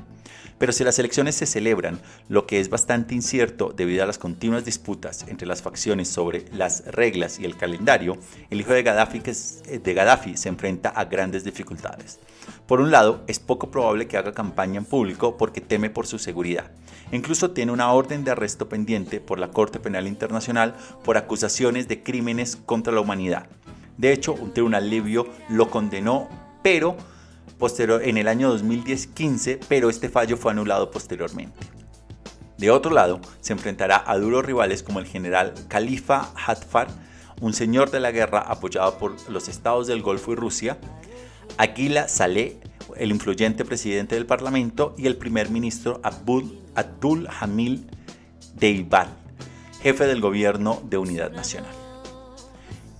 Pero 0.59 0.73
si 0.73 0.85
las 0.85 0.99
elecciones 0.99 1.35
se 1.35 1.47
celebran, 1.47 2.01
lo 2.29 2.47
que 2.47 2.61
es 2.61 2.69
bastante 2.69 3.15
incierto 3.15 3.73
debido 3.77 4.05
a 4.05 4.07
las 4.07 4.19
continuas 4.19 4.65
disputas 4.65 5.25
entre 5.29 5.47
las 5.47 5.62
facciones 5.62 6.09
sobre 6.09 6.45
las 6.53 6.85
reglas 6.87 7.41
y 7.41 7.45
el 7.45 7.57
calendario, 7.57 8.17
el 8.51 8.61
hijo 8.61 8.73
de 8.73 8.83
Gaddafi, 8.83 9.21
de 9.21 9.95
Gaddafi 9.95 10.37
se 10.37 10.49
enfrenta 10.49 10.91
a 10.91 11.07
grandes 11.07 11.45
dificultades. 11.45 12.21
Por 12.67 12.81
un 12.81 12.91
lado, 12.91 13.25
es 13.27 13.39
poco 13.39 13.71
probable 13.71 14.07
que 14.07 14.17
haga 14.17 14.33
campaña 14.33 14.79
en 14.79 14.85
público 14.85 15.37
porque 15.37 15.61
teme 15.61 15.91
por 15.91 16.07
su 16.07 16.19
seguridad. 16.19 16.71
Incluso 17.11 17.51
tiene 17.51 17.73
una 17.73 17.93
orden 17.93 18.25
de 18.25 18.31
arresto 18.31 18.69
pendiente 18.69 19.21
por 19.21 19.39
la 19.39 19.51
Corte 19.51 19.79
Penal 19.79 20.07
Internacional 20.07 20.75
por 21.05 21.17
acusaciones 21.17 21.89
de 21.89 22.03
crímenes 22.03 22.57
contra 22.57 22.93
la 22.93 23.01
humanidad. 23.01 23.47
De 23.99 24.12
hecho, 24.12 24.33
un 24.33 24.53
tribunal 24.53 24.89
libio 24.89 25.29
lo 25.49 25.71
condenó, 25.71 26.29
pero 26.62 26.97
posterior, 27.62 28.03
en 28.03 28.18
el 28.18 28.27
año 28.27 28.48
2015, 28.48 29.61
pero 29.68 29.88
este 29.88 30.09
fallo 30.09 30.37
fue 30.37 30.51
anulado 30.51 30.90
posteriormente. 30.90 31.61
De 32.59 32.72
otro 32.72 32.92
lado, 32.92 33.20
se 33.40 33.53
enfrentará 33.53 34.03
a 34.05 34.18
duros 34.18 34.44
rivales 34.44 34.83
como 34.83 34.98
el 34.98 35.07
general 35.07 35.55
Khalifa 35.68 36.33
Haftar, 36.35 36.88
un 37.40 37.55
señor 37.55 37.92
de 37.92 38.01
la 38.01 38.11
guerra 38.11 38.40
apoyado 38.40 38.98
por 38.98 39.14
los 39.31 39.46
estados 39.46 39.87
del 39.87 40.03
Golfo 40.03 40.33
y 40.33 40.35
Rusia, 40.35 40.77
Aguila 41.57 42.09
Saleh, 42.09 42.59
el 42.96 43.12
influyente 43.12 43.64
presidente 43.64 44.16
del 44.16 44.27
parlamento, 44.27 44.96
y 44.98 45.07
el 45.07 45.16
primer 45.16 45.48
ministro 45.48 46.01
Abdul, 46.03 46.59
Abdul 46.75 47.29
Hamil 47.38 47.87
Deibal, 48.57 49.07
jefe 49.81 50.09
del 50.09 50.20
gobierno 50.20 50.83
de 50.90 50.98
unidad 50.98 51.31
nacional 51.31 51.82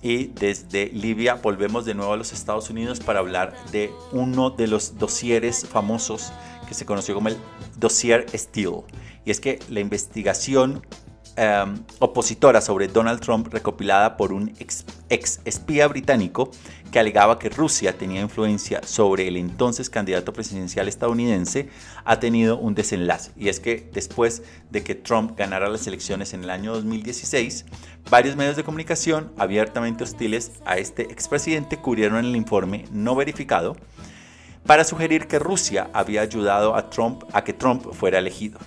y 0.03 0.25
desde 0.25 0.87
Libia 0.87 1.35
volvemos 1.35 1.85
de 1.85 1.95
nuevo 1.95 2.11
a 2.11 2.17
los 2.17 2.33
Estados 2.33 2.69
Unidos 2.69 2.99
para 2.99 3.19
hablar 3.19 3.55
de 3.71 3.89
uno 4.11 4.49
de 4.49 4.67
los 4.67 4.99
dosieres 4.99 5.65
famosos 5.65 6.33
que 6.67 6.73
se 6.73 6.85
conoció 6.85 7.15
como 7.15 7.29
el 7.29 7.37
dossier 7.77 8.25
Steele. 8.33 8.83
Y 9.25 9.31
es 9.31 9.39
que 9.39 9.59
la 9.69 9.79
investigación 9.79 10.85
Em, 11.35 11.83
opositora 11.97 12.61
sobre 12.61 12.87
Donald 12.87 13.19
Trump 13.19 13.47
recopilada 13.51 14.17
por 14.17 14.31
un 14.33 14.53
ex, 14.59 14.85
espía 15.45 15.87
británico 15.87 16.51
que 16.91 16.99
alegaba 16.99 17.39
que 17.39 17.49
Rusia 17.49 17.97
tenía 17.97 18.21
influencia 18.21 18.81
sobre 18.83 19.27
el 19.27 19.37
entonces 19.37 19.89
candidato 19.89 20.31
presidencial 20.31 20.87
estadounidense, 20.87 21.69
ha 22.05 22.19
tenido 22.19 22.59
un 22.59 22.75
desenlace. 22.75 23.31
Y 23.35 23.49
es 23.49 23.59
que 23.59 23.89
después 23.91 24.43
de 24.69 24.83
que 24.83 24.93
Trump 24.93 25.35
ganara 25.35 25.69
las 25.69 25.87
elecciones 25.87 26.35
en 26.35 26.43
el 26.43 26.51
año 26.51 26.71
2016, 26.75 27.65
varios 28.11 28.35
medios 28.35 28.55
de 28.55 28.63
comunicación 28.63 29.31
abiertamente 29.39 30.03
hostiles 30.03 30.51
a 30.65 30.77
este 30.77 31.01
expresidente 31.01 31.77
cubrieron 31.77 32.23
el 32.23 32.35
informe 32.35 32.85
no 32.91 33.15
verificado 33.15 33.75
para 34.67 34.83
sugerir 34.83 35.25
que 35.27 35.39
Rusia 35.39 35.89
había 35.93 36.21
ayudado 36.21 36.75
a 36.75 36.91
Trump 36.91 37.23
a 37.33 37.43
que 37.43 37.53
Trump 37.53 37.91
fuera 37.91 38.19
elegido. 38.19 38.59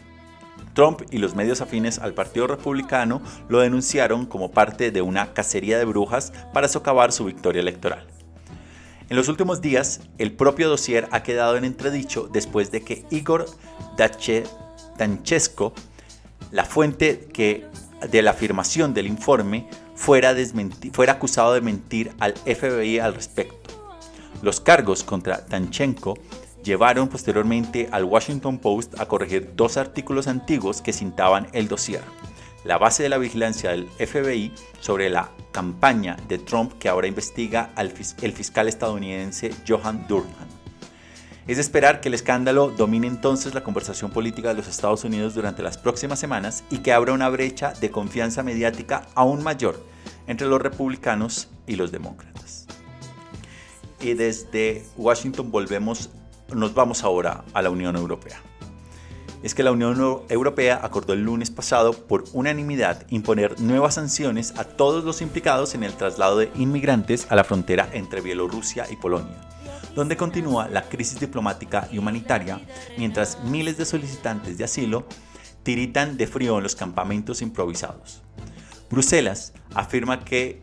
Trump 0.76 1.00
y 1.10 1.18
los 1.18 1.34
medios 1.34 1.62
afines 1.62 1.98
al 1.98 2.12
Partido 2.12 2.46
Republicano 2.46 3.22
lo 3.48 3.60
denunciaron 3.60 4.26
como 4.26 4.50
parte 4.50 4.90
de 4.90 5.00
una 5.00 5.32
cacería 5.32 5.78
de 5.78 5.86
brujas 5.86 6.34
para 6.52 6.68
socavar 6.68 7.12
su 7.12 7.24
victoria 7.24 7.62
electoral. 7.62 8.06
En 9.08 9.16
los 9.16 9.28
últimos 9.28 9.62
días, 9.62 10.02
el 10.18 10.32
propio 10.32 10.68
dossier 10.68 11.08
ha 11.12 11.22
quedado 11.22 11.56
en 11.56 11.64
entredicho 11.64 12.28
después 12.30 12.70
de 12.70 12.82
que 12.82 13.06
Igor 13.10 13.46
Danchesko, 14.98 15.72
la 16.50 16.64
fuente 16.64 17.26
que, 17.32 17.66
de 18.10 18.20
la 18.20 18.32
afirmación 18.32 18.92
del 18.92 19.06
informe, 19.06 19.68
fuera, 19.94 20.34
fuera 20.92 21.14
acusado 21.14 21.54
de 21.54 21.62
mentir 21.62 22.12
al 22.20 22.34
FBI 22.34 22.98
al 22.98 23.14
respecto. 23.14 23.56
Los 24.42 24.60
cargos 24.60 25.04
contra 25.04 25.46
Danchenko 25.48 26.18
llevaron 26.66 27.08
posteriormente 27.08 27.88
al 27.92 28.04
Washington 28.04 28.58
Post 28.58 29.00
a 29.00 29.06
corregir 29.06 29.52
dos 29.54 29.76
artículos 29.76 30.26
antiguos 30.26 30.82
que 30.82 30.92
cintaban 30.92 31.46
el 31.52 31.68
dossier. 31.68 32.02
La 32.64 32.76
base 32.76 33.04
de 33.04 33.08
la 33.08 33.18
vigilancia 33.18 33.70
del 33.70 33.86
FBI 33.86 34.52
sobre 34.80 35.08
la 35.08 35.30
campaña 35.52 36.16
de 36.26 36.38
Trump 36.38 36.72
que 36.80 36.88
ahora 36.88 37.06
investiga 37.06 37.70
al 37.76 37.94
el 38.20 38.32
fiscal 38.32 38.66
estadounidense 38.66 39.52
Johan 39.66 40.06
Durham. 40.08 40.26
Es 41.46 41.58
de 41.58 41.62
esperar 41.62 42.00
que 42.00 42.08
el 42.08 42.14
escándalo 42.14 42.72
domine 42.72 43.06
entonces 43.06 43.54
la 43.54 43.62
conversación 43.62 44.10
política 44.10 44.48
de 44.48 44.56
los 44.56 44.66
Estados 44.66 45.04
Unidos 45.04 45.34
durante 45.34 45.62
las 45.62 45.78
próximas 45.78 46.18
semanas 46.18 46.64
y 46.70 46.78
que 46.78 46.92
abra 46.92 47.12
una 47.12 47.28
brecha 47.28 47.72
de 47.74 47.92
confianza 47.92 48.42
mediática 48.42 49.06
aún 49.14 49.44
mayor 49.44 49.80
entre 50.26 50.48
los 50.48 50.60
republicanos 50.60 51.48
y 51.68 51.76
los 51.76 51.92
demócratas. 51.92 52.66
Y 54.00 54.14
desde 54.14 54.84
Washington 54.96 55.52
volvemos 55.52 56.10
nos 56.54 56.74
vamos 56.74 57.04
ahora 57.04 57.44
a 57.52 57.62
la 57.62 57.70
Unión 57.70 57.96
Europea. 57.96 58.40
Es 59.42 59.54
que 59.54 59.62
la 59.62 59.72
Unión 59.72 60.22
Europea 60.28 60.80
acordó 60.82 61.12
el 61.12 61.22
lunes 61.22 61.50
pasado 61.50 61.92
por 61.92 62.24
unanimidad 62.32 63.06
imponer 63.10 63.60
nuevas 63.60 63.94
sanciones 63.94 64.54
a 64.56 64.64
todos 64.64 65.04
los 65.04 65.22
implicados 65.22 65.74
en 65.74 65.84
el 65.84 65.94
traslado 65.94 66.38
de 66.38 66.50
inmigrantes 66.56 67.26
a 67.30 67.36
la 67.36 67.44
frontera 67.44 67.88
entre 67.92 68.22
Bielorrusia 68.22 68.86
y 68.90 68.96
Polonia, 68.96 69.40
donde 69.94 70.16
continúa 70.16 70.68
la 70.68 70.82
crisis 70.82 71.20
diplomática 71.20 71.88
y 71.92 71.98
humanitaria, 71.98 72.60
mientras 72.98 73.42
miles 73.44 73.76
de 73.76 73.84
solicitantes 73.84 74.58
de 74.58 74.64
asilo 74.64 75.06
tiritan 75.62 76.16
de 76.16 76.26
frío 76.26 76.56
en 76.56 76.62
los 76.62 76.74
campamentos 76.74 77.42
improvisados. 77.42 78.22
Bruselas 78.90 79.52
afirma 79.74 80.24
que 80.24 80.62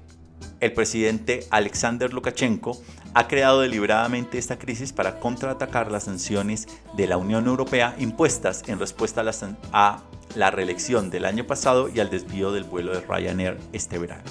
el 0.59 0.73
presidente 0.73 1.45
Alexander 1.51 2.13
Lukashenko 2.13 2.81
ha 3.13 3.27
creado 3.27 3.61
deliberadamente 3.61 4.37
esta 4.37 4.57
crisis 4.57 4.91
para 4.93 5.19
contraatacar 5.19 5.91
las 5.91 6.03
sanciones 6.03 6.67
de 6.95 7.07
la 7.07 7.17
Unión 7.17 7.47
Europea 7.47 7.95
impuestas 7.99 8.63
en 8.67 8.79
respuesta 8.79 9.23
a 9.71 10.01
la, 10.35 10.51
reelección 10.51 11.09
del 11.09 11.25
año 11.25 11.45
pasado 11.45 11.89
y 11.89 11.99
al 11.99 12.09
desvío 12.09 12.51
del 12.51 12.63
vuelo 12.63 12.93
de 12.93 13.01
Ryanair 13.01 13.59
este 13.71 13.99
verano. 13.99 14.23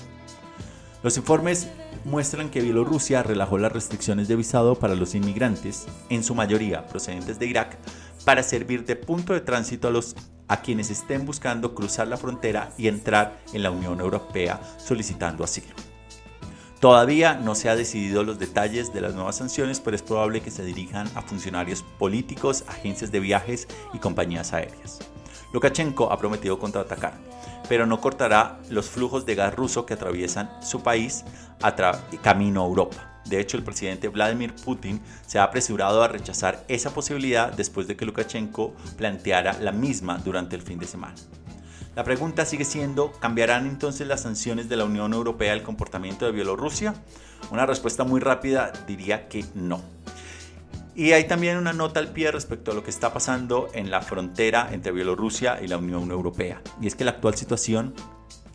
Los 1.03 1.17
informes 1.17 1.69
muestran 2.05 2.51
que 2.51 2.61
Bielorrusia 2.61 3.23
relajó 3.23 3.59
las 3.59 3.73
restricciones 3.73 4.29
de 4.29 4.37
visado 4.37 4.77
para 4.77 4.95
los 4.95 5.15
inmigrantes, 5.15 5.87
en 6.09 6.23
su 6.25 6.35
mayoría 6.35 6.87
procedentes 6.87 7.39
de 7.39 7.47
Irak, 7.47 7.79
para 8.25 8.43
servir 8.43 8.85
de 8.85 8.97
punto 8.97 9.33
de 9.33 9.41
tránsito 9.41 9.89
a 9.89 9.91
los 9.91 10.15
a 10.49 10.61
quienes 10.61 10.91
estén 10.91 11.25
buscando 11.25 11.75
cruzar 11.75 12.09
la 12.09 12.17
frontera 12.17 12.73
y 12.77 12.89
entrar 12.89 13.41
en 13.53 13.63
la 13.63 13.71
Unión 13.71 14.01
Europea 14.01 14.61
solicitando 14.77 15.45
asilo. 15.45 15.92
Todavía 16.83 17.35
no 17.35 17.55
se 17.55 17.69
ha 17.69 17.77
decidido 17.77 18.25
los 18.25 18.41
detalles 18.41 18.93
de 18.93 19.01
las 19.01 19.15
nuevas 19.15 19.37
sanciones, 19.37 19.79
pero 19.79 19.95
es 19.95 20.03
probable 20.03 20.41
que 20.41 20.51
se 20.51 20.65
dirijan 20.65 21.09
a 21.15 21.23
funcionarios 21.23 21.85
políticos, 21.97 22.65
agencias 22.67 23.13
de 23.13 23.21
viajes 23.21 23.69
y 23.95 24.01
compañías 24.01 24.53
aéreas. 24.53 24.99
Lukashenko 25.53 26.11
ha 26.11 26.19
prometido 26.19 26.59
contraatacar, 26.59 27.15
pero 27.69 27.87
no 27.87 28.01
cortará 28.01 28.59
los 28.69 28.91
flujos 28.91 29.25
de 29.25 29.37
gas 29.37 29.55
ruso 29.55 29.87
que 29.87 29.95
atraviesan 29.95 30.51
su 30.61 30.83
país 30.83 31.25
camino 32.21 32.65
a 32.65 32.67
Europa. 32.67 33.21
De 33.27 33.39
hecho, 33.39 33.57
el 33.57 33.63
presidente 33.63 34.09
Vladimir 34.09 34.53
Putin 34.53 35.01
se 35.25 35.39
ha 35.39 35.45
apresurado 35.45 36.03
a 36.03 36.09
rechazar 36.09 36.65
esa 36.67 36.93
posibilidad 36.93 37.53
después 37.53 37.87
de 37.87 37.95
que 37.95 38.07
Lukashenko 38.07 38.75
planteara 38.97 39.53
la 39.61 39.71
misma 39.71 40.19
durante 40.19 40.57
el 40.57 40.63
fin 40.63 40.81
de 40.81 40.89
semana. 40.89 41.15
La 41.95 42.05
pregunta 42.05 42.47
sigue 42.47 42.65
siendo, 42.65 43.13
¿cambiarán 43.13 43.67
entonces 43.67 44.07
las 44.07 44.23
sanciones 44.23 44.71
de 44.71 44.77
la 44.77 44.87
Unión 44.87 45.13
Europea 45.13 45.53
el 45.53 45.63
comportamiento 45.63 46.25
de 46.25 46.33
Bielorrusia? 46.33 46.95
Una 47.51 47.67
respuesta 47.67 48.03
muy 48.05 48.19
rápida 48.19 48.73
diría 48.87 49.29
que 49.29 49.45
no. 49.55 49.83
Y 50.95 51.13
hay 51.13 51.27
también 51.27 51.59
una 51.59 51.75
nota 51.75 52.01
al 52.01 52.09
pie 52.09 52.31
respecto 52.31 52.71
a 52.71 52.75
lo 52.75 52.83
que 52.83 52.89
está 52.89 53.13
pasando 53.13 53.69
en 53.75 53.91
la 53.91 54.01
frontera 54.01 54.71
entre 54.73 54.93
Bielorrusia 54.93 55.61
y 55.63 55.69
la 55.69 55.77
Unión 55.77 56.11
Europea. 56.11 56.63
Y 56.81 56.87
es 56.87 56.95
que 56.95 57.05
la 57.05 57.11
actual 57.11 57.35
situación 57.35 57.93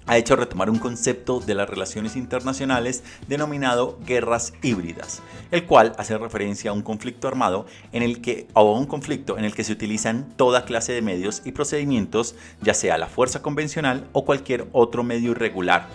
ha 0.08 0.18
hecho 0.18 0.36
retomar 0.36 0.70
un 0.70 0.80
concepto 0.80 1.40
de 1.40 1.54
las 1.54 1.70
relaciones 1.70 2.16
internacionales 2.16 3.04
denominado 3.28 4.00
guerras 4.06 4.54
híbridas, 4.64 5.22
el 5.52 5.66
cual 5.66 5.94
hace 5.98 6.18
referencia 6.18 6.72
a 6.72 6.74
un 6.74 6.82
conflicto 6.82 7.28
armado 7.28 7.66
en 7.92 8.04
el 8.04 8.22
que 8.22 8.48
o 8.54 8.78
un 8.78 8.86
conflicto 8.86 9.38
en 9.38 9.46
el 9.46 9.54
que 9.54 9.64
se 9.64 9.74
utilizan 9.74 10.34
toda 10.38 10.66
clase 10.66 10.94
de 10.94 11.02
medios 11.02 11.42
y 11.46 11.52
procedimientos, 11.52 12.36
ya 12.62 12.74
sea 12.74 12.98
la 12.98 13.08
fuerza 13.08 13.42
convencional 13.42 14.08
o 14.14 14.26
cualquier 14.26 14.68
otro 14.72 15.04
medio 15.04 15.32
irregular 15.32 15.88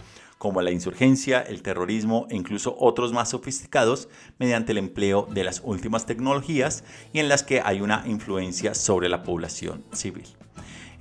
como 0.42 0.61
la 0.61 0.72
insurgencia, 0.72 1.40
el 1.40 1.62
terrorismo 1.62 2.27
e 2.29 2.35
incluso 2.35 2.75
otros 2.81 3.12
más 3.12 3.31
sofisticados 3.31 4.09
mediante 4.40 4.72
el 4.72 4.79
empleo 4.79 5.29
de 5.31 5.44
las 5.44 5.62
últimas 5.64 6.05
tecnologías 6.05 6.83
y 7.12 7.20
en 7.20 7.29
las 7.29 7.44
que 7.44 7.61
hay 7.61 7.81
una 7.81 8.03
influencia 8.07 8.75
sobre 8.75 9.09
la 9.09 9.22
población 9.22 9.85
civil. 9.92 10.27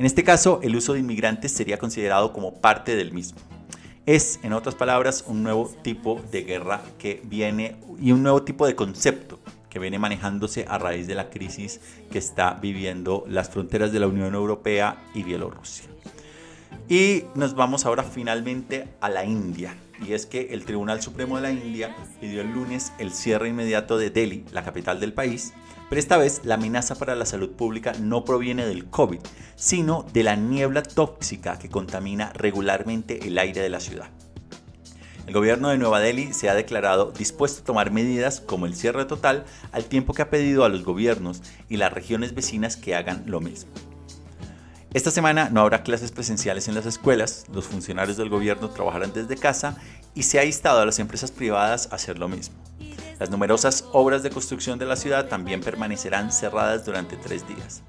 En 0.02 0.06
este 0.06 0.24
caso, 0.24 0.60
el 0.64 0.76
uso 0.76 0.94
de 0.94 1.00
inmigrantes 1.00 1.52
sería 1.52 1.78
considerado 1.78 2.34
como 2.34 2.56
parte 2.56 2.96
del 2.96 3.14
mismo. 3.14 3.38
Es, 4.08 4.40
en 4.42 4.52
otras 4.52 4.74
palabras, 4.74 5.24
un 5.28 5.44
nuevo 5.44 5.72
tipo 5.84 6.20
de 6.32 6.42
guerra 6.42 6.82
que 6.98 7.22
viene 7.24 7.76
y 8.02 8.12
un 8.12 8.24
nuevo 8.24 8.42
tipo 8.42 8.66
de 8.66 8.76
concepto 8.76 9.38
que 9.70 9.78
viene 9.78 10.00
manejándose 10.00 10.66
a 10.68 10.80
raíz 10.80 11.06
de 11.06 11.14
la 11.14 11.30
crisis 11.30 11.82
que 12.12 12.18
está 12.18 12.56
viviendo 12.56 13.26
las 13.28 13.52
fronteras 13.52 13.92
de 13.92 14.00
la 14.00 14.08
Unión 14.08 14.34
Europea 14.34 14.98
y 15.14 15.22
Bielorrusia. 15.22 15.86
Y 16.90 17.26
nos 17.36 17.54
vamos 17.54 17.86
ahora 17.86 18.02
finalmente 18.02 18.88
a 19.02 19.10
la 19.10 19.24
India. 19.24 19.76
Y 20.06 20.14
es 20.14 20.26
que 20.26 20.50
el 20.52 20.66
Tribunal 20.66 21.02
Supremo 21.02 21.36
de 21.36 21.44
la 21.44 21.52
India 21.52 21.96
pidió 22.20 22.42
el 22.42 22.52
lunes 22.52 22.92
el 22.98 23.12
cierre 23.12 23.50
inmediato 23.50 23.98
de 23.98 24.10
Delhi, 24.10 24.46
la 24.52 24.64
capital 24.64 25.00
del 25.00 25.14
país. 25.14 25.54
Pero 25.90 26.00
esta 26.00 26.18
vez 26.18 26.42
la 26.44 26.56
amenaza 26.56 26.96
para 26.96 27.16
la 27.16 27.26
salud 27.26 27.52
pública 27.52 27.94
no 28.00 28.26
proviene 28.26 28.66
del 28.66 28.86
COVID, 28.86 29.20
sino 29.56 30.06
de 30.14 30.24
la 30.24 30.36
niebla 30.36 30.84
tóxica 30.84 31.60
que 31.60 31.70
contamina 31.70 32.32
regularmente 32.34 33.28
el 33.28 33.38
aire 33.38 33.62
de 33.62 33.70
la 33.70 33.80
ciudad. 33.80 34.10
El 35.28 35.34
gobierno 35.34 35.70
de 35.70 35.78
Nueva 35.78 36.00
Delhi 36.00 36.34
se 36.34 36.50
ha 36.50 36.56
declarado 36.56 37.12
dispuesto 37.12 37.62
a 37.62 37.66
tomar 37.66 37.92
medidas 37.92 38.42
como 38.42 38.66
el 38.66 38.76
cierre 38.76 39.06
total 39.06 39.46
al 39.72 39.86
tiempo 39.86 40.14
que 40.14 40.24
ha 40.24 40.30
pedido 40.30 40.66
a 40.66 40.70
los 40.70 40.84
gobiernos 40.84 41.44
y 41.70 41.78
las 41.78 41.94
regiones 41.94 42.34
vecinas 42.34 42.76
que 42.76 42.96
hagan 42.96 43.24
lo 43.28 43.40
mismo. 43.40 43.72
Esta 44.94 45.10
semana 45.10 45.48
no 45.50 45.62
habrá 45.62 45.84
clases 45.84 46.12
presenciales 46.12 46.68
en 46.68 46.76
las 46.76 46.86
escuelas, 46.86 47.46
los 47.54 47.66
funcionarios 47.66 48.18
del 48.18 48.28
gobierno 48.28 48.70
trabajarán 48.70 49.14
desde 49.14 49.38
casa 49.38 49.78
y 50.14 50.24
se 50.24 50.38
ha 50.38 50.44
instado 50.44 50.82
a 50.82 50.86
las 50.86 51.00
empresas 51.00 51.32
privadas 51.32 51.88
a 51.92 51.96
hacer 51.96 52.20
lo 52.20 52.28
mismo. 52.28 52.56
Las 53.18 53.30
numerosas 53.30 53.86
obras 53.94 54.22
de 54.22 54.32
construcción 54.32 54.80
de 54.80 54.86
la 54.86 54.98
ciudad 54.98 55.30
también 55.30 55.62
permanecerán 55.62 56.34
cerradas 56.34 56.86
durante 56.86 57.16
tres 57.16 57.48
días. 57.48 57.84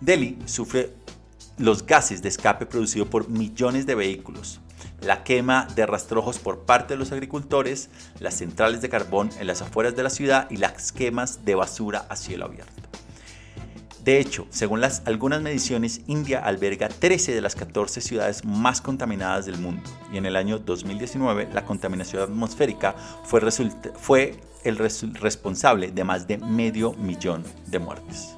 Delhi 0.00 0.38
sufre 0.46 0.94
los 1.58 1.84
gases 1.84 2.22
de 2.22 2.30
escape 2.30 2.64
producidos 2.64 3.08
por 3.08 3.28
millones 3.28 3.84
de 3.84 3.94
vehículos, 3.94 4.60
la 5.02 5.24
quema 5.24 5.68
de 5.74 5.84
rastrojos 5.84 6.38
por 6.38 6.60
parte 6.60 6.94
de 6.94 6.98
los 6.98 7.12
agricultores, 7.12 7.90
las 8.18 8.32
centrales 8.32 8.80
de 8.80 8.88
carbón 8.88 9.28
en 9.38 9.46
las 9.46 9.60
afueras 9.60 9.94
de 9.94 10.04
la 10.04 10.10
ciudad 10.10 10.50
y 10.50 10.56
las 10.56 10.90
quemas 10.90 11.44
de 11.44 11.54
basura 11.54 12.06
a 12.08 12.16
cielo 12.16 12.46
abierto. 12.46 12.80
De 14.04 14.18
hecho, 14.18 14.46
según 14.50 14.82
algunas 15.04 15.42
mediciones, 15.42 16.00
India 16.06 16.40
alberga 16.40 16.88
13 16.88 17.34
de 17.34 17.40
las 17.42 17.54
14 17.54 18.00
ciudades 18.00 18.44
más 18.44 18.80
contaminadas 18.80 19.44
del 19.44 19.58
mundo 19.58 19.82
y 20.10 20.16
en 20.16 20.24
el 20.24 20.36
año 20.36 20.58
2019 20.58 21.48
la 21.52 21.66
contaminación 21.66 22.22
atmosférica 22.22 22.94
fue, 23.24 23.42
fue 23.94 24.40
el 24.64 24.78
responsable 24.78 25.90
de 25.90 26.04
más 26.04 26.26
de 26.26 26.38
medio 26.38 26.94
millón 26.94 27.44
de 27.66 27.78
muertes. 27.78 28.34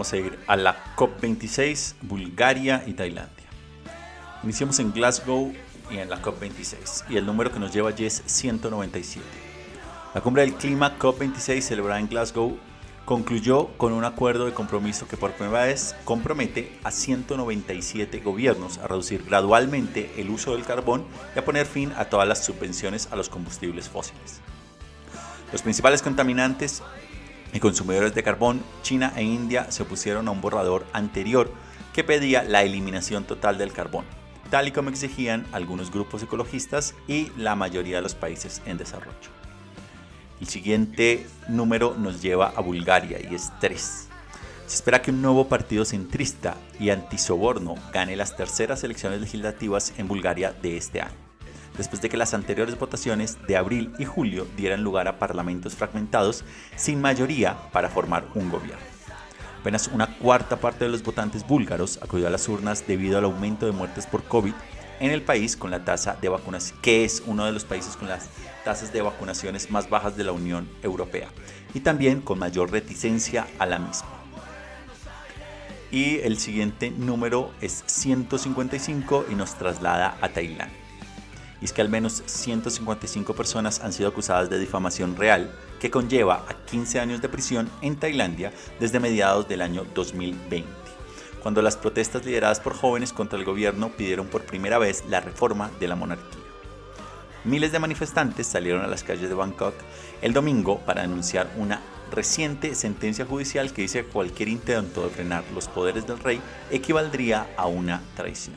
Vamos 0.00 0.14
a 0.14 0.16
ir 0.16 0.38
a 0.46 0.56
la 0.56 0.94
COP26, 0.96 1.96
Bulgaria 2.00 2.82
y 2.86 2.94
Tailandia. 2.94 3.44
Iniciamos 4.42 4.78
en 4.78 4.92
Glasgow 4.92 5.52
y 5.90 5.98
en 5.98 6.08
la 6.08 6.22
COP26 6.22 7.04
y 7.10 7.18
el 7.18 7.26
número 7.26 7.52
que 7.52 7.58
nos 7.58 7.70
lleva 7.70 7.90
allí 7.90 8.06
es 8.06 8.22
197. 8.24 9.22
La 10.14 10.22
cumbre 10.22 10.40
del 10.40 10.54
clima 10.54 10.98
COP26 10.98 11.60
celebrada 11.60 12.00
en 12.00 12.08
Glasgow 12.08 12.56
concluyó 13.04 13.76
con 13.76 13.92
un 13.92 14.06
acuerdo 14.06 14.46
de 14.46 14.54
compromiso 14.54 15.06
que 15.06 15.18
por 15.18 15.32
primera 15.32 15.64
vez 15.64 15.94
compromete 16.06 16.78
a 16.82 16.92
197 16.92 18.20
gobiernos 18.20 18.78
a 18.78 18.88
reducir 18.88 19.22
gradualmente 19.26 20.14
el 20.16 20.30
uso 20.30 20.54
del 20.54 20.64
carbón 20.64 21.04
y 21.36 21.40
a 21.40 21.44
poner 21.44 21.66
fin 21.66 21.92
a 21.98 22.06
todas 22.06 22.26
las 22.26 22.42
subvenciones 22.42 23.08
a 23.12 23.16
los 23.16 23.28
combustibles 23.28 23.90
fósiles. 23.90 24.40
Los 25.52 25.60
principales 25.60 26.00
contaminantes 26.00 26.82
y 27.52 27.60
consumidores 27.60 28.14
de 28.14 28.22
carbón, 28.22 28.62
China 28.82 29.12
e 29.16 29.22
India 29.22 29.70
se 29.70 29.82
opusieron 29.82 30.28
a 30.28 30.30
un 30.30 30.40
borrador 30.40 30.86
anterior 30.92 31.52
que 31.92 32.04
pedía 32.04 32.42
la 32.42 32.62
eliminación 32.62 33.24
total 33.24 33.58
del 33.58 33.72
carbón, 33.72 34.04
tal 34.50 34.68
y 34.68 34.72
como 34.72 34.90
exigían 34.90 35.46
algunos 35.52 35.90
grupos 35.90 36.22
ecologistas 36.22 36.94
y 37.08 37.30
la 37.36 37.56
mayoría 37.56 37.96
de 37.96 38.02
los 38.02 38.14
países 38.14 38.62
en 38.66 38.78
desarrollo. 38.78 39.30
El 40.40 40.48
siguiente 40.48 41.26
número 41.48 41.94
nos 41.98 42.22
lleva 42.22 42.52
a 42.56 42.60
Bulgaria 42.60 43.18
y 43.20 43.34
es 43.34 43.52
3. 43.60 44.08
Se 44.66 44.74
espera 44.76 45.02
que 45.02 45.10
un 45.10 45.20
nuevo 45.20 45.48
partido 45.48 45.84
centrista 45.84 46.56
y 46.78 46.90
antisoborno 46.90 47.74
gane 47.92 48.16
las 48.16 48.36
terceras 48.36 48.84
elecciones 48.84 49.20
legislativas 49.20 49.92
en 49.98 50.08
Bulgaria 50.08 50.52
de 50.52 50.76
este 50.76 51.02
año 51.02 51.29
después 51.80 52.02
de 52.02 52.10
que 52.10 52.18
las 52.18 52.34
anteriores 52.34 52.78
votaciones 52.78 53.38
de 53.46 53.56
abril 53.56 53.90
y 53.98 54.04
julio 54.04 54.46
dieran 54.54 54.84
lugar 54.84 55.08
a 55.08 55.18
parlamentos 55.18 55.74
fragmentados 55.74 56.44
sin 56.76 57.00
mayoría 57.00 57.56
para 57.72 57.88
formar 57.88 58.26
un 58.34 58.50
gobierno. 58.50 58.84
Apenas 59.58 59.88
una 59.88 60.18
cuarta 60.18 60.60
parte 60.60 60.84
de 60.84 60.90
los 60.90 61.02
votantes 61.02 61.46
búlgaros 61.46 61.98
acudió 62.02 62.26
a 62.26 62.30
las 62.30 62.46
urnas 62.50 62.86
debido 62.86 63.16
al 63.16 63.24
aumento 63.24 63.64
de 63.64 63.72
muertes 63.72 64.06
por 64.06 64.24
COVID 64.24 64.52
en 65.00 65.10
el 65.10 65.22
país 65.22 65.56
con 65.56 65.70
la 65.70 65.82
tasa 65.82 66.18
de 66.20 66.28
vacunación, 66.28 66.78
que 66.82 67.06
es 67.06 67.22
uno 67.24 67.46
de 67.46 67.52
los 67.52 67.64
países 67.64 67.96
con 67.96 68.08
las 68.08 68.28
tasas 68.62 68.92
de 68.92 69.00
vacunaciones 69.00 69.70
más 69.70 69.88
bajas 69.88 70.18
de 70.18 70.24
la 70.24 70.32
Unión 70.32 70.68
Europea, 70.82 71.28
y 71.72 71.80
también 71.80 72.20
con 72.20 72.38
mayor 72.38 72.70
reticencia 72.70 73.46
a 73.58 73.64
la 73.64 73.78
misma. 73.78 74.10
Y 75.90 76.18
el 76.18 76.36
siguiente 76.36 76.90
número 76.90 77.52
es 77.62 77.84
155 77.86 79.24
y 79.30 79.34
nos 79.34 79.54
traslada 79.54 80.18
a 80.20 80.28
Tailandia. 80.28 80.79
Y 81.60 81.64
es 81.64 81.72
que 81.72 81.82
al 81.82 81.88
menos 81.88 82.22
155 82.26 83.34
personas 83.34 83.80
han 83.80 83.92
sido 83.92 84.08
acusadas 84.08 84.48
de 84.50 84.58
difamación 84.58 85.16
real, 85.16 85.54
que 85.78 85.90
conlleva 85.90 86.44
a 86.48 86.54
15 86.66 87.00
años 87.00 87.20
de 87.20 87.28
prisión 87.28 87.70
en 87.82 87.96
Tailandia 87.96 88.52
desde 88.78 89.00
mediados 89.00 89.48
del 89.48 89.62
año 89.62 89.84
2020, 89.94 90.68
cuando 91.42 91.62
las 91.62 91.76
protestas 91.76 92.24
lideradas 92.24 92.60
por 92.60 92.74
jóvenes 92.74 93.12
contra 93.12 93.38
el 93.38 93.44
gobierno 93.44 93.90
pidieron 93.90 94.26
por 94.26 94.42
primera 94.42 94.78
vez 94.78 95.04
la 95.08 95.20
reforma 95.20 95.70
de 95.80 95.88
la 95.88 95.96
monarquía. 95.96 96.40
Miles 97.44 97.72
de 97.72 97.78
manifestantes 97.78 98.46
salieron 98.46 98.82
a 98.82 98.86
las 98.86 99.02
calles 99.02 99.28
de 99.28 99.34
Bangkok 99.34 99.74
el 100.20 100.34
domingo 100.34 100.80
para 100.80 101.02
denunciar 101.02 101.50
una 101.56 101.80
reciente 102.10 102.74
sentencia 102.74 103.24
judicial 103.24 103.72
que 103.72 103.82
dice 103.82 104.04
que 104.04 104.10
cualquier 104.10 104.48
intento 104.48 105.04
de 105.04 105.10
frenar 105.10 105.44
los 105.54 105.68
poderes 105.68 106.06
del 106.06 106.18
rey 106.18 106.40
equivaldría 106.70 107.46
a 107.56 107.66
una 107.66 108.02
traición. 108.14 108.56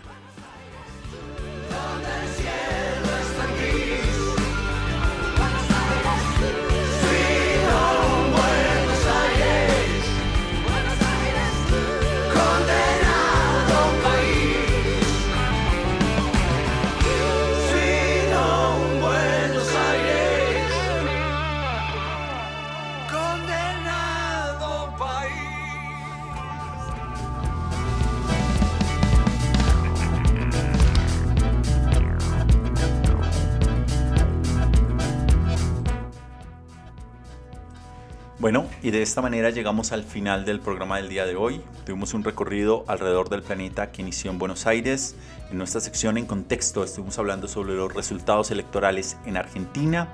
Bueno, 38.44 38.66
y 38.82 38.92
de 38.92 39.02
esta 39.02 39.22
manera 39.22 39.52
llegamos 39.52 39.94
al 39.94 40.04
final 40.04 40.44
del 40.44 40.60
programa 40.60 40.98
del 40.98 41.08
día 41.08 41.26
de 41.26 41.38
hoy. 41.38 41.62
Tuvimos 41.86 42.14
un 42.14 42.26
recorrido 42.26 42.84
alrededor 42.90 43.30
del 43.30 43.42
planeta 43.42 43.94
que 43.94 44.02
inició 44.02 44.32
en 44.32 44.38
Buenos 44.38 44.68
Aires. 44.68 45.16
En 45.50 45.58
nuestra 45.58 45.80
sección 45.80 46.18
en 46.18 46.26
contexto 46.26 46.84
estuvimos 46.84 47.18
hablando 47.18 47.48
sobre 47.48 47.74
los 47.74 47.94
resultados 47.94 48.52
electorales 48.52 49.16
en 49.26 49.38
Argentina. 49.38 50.10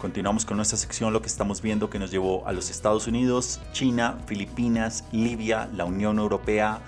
Continuamos 0.00 0.44
con 0.44 0.56
nuestra 0.56 0.76
sección 0.78 1.12
lo 1.12 1.22
que 1.22 1.28
estamos 1.28 1.62
viendo 1.62 1.90
que 1.90 2.00
nos 2.00 2.10
llevó 2.10 2.44
a 2.48 2.52
los 2.52 2.70
Estados 2.70 3.06
Unidos, 3.06 3.60
China, 3.70 4.18
Filipinas, 4.26 5.04
Libia, 5.12 5.68
la 5.72 5.84
Unión 5.84 6.18
Europea 6.18 6.80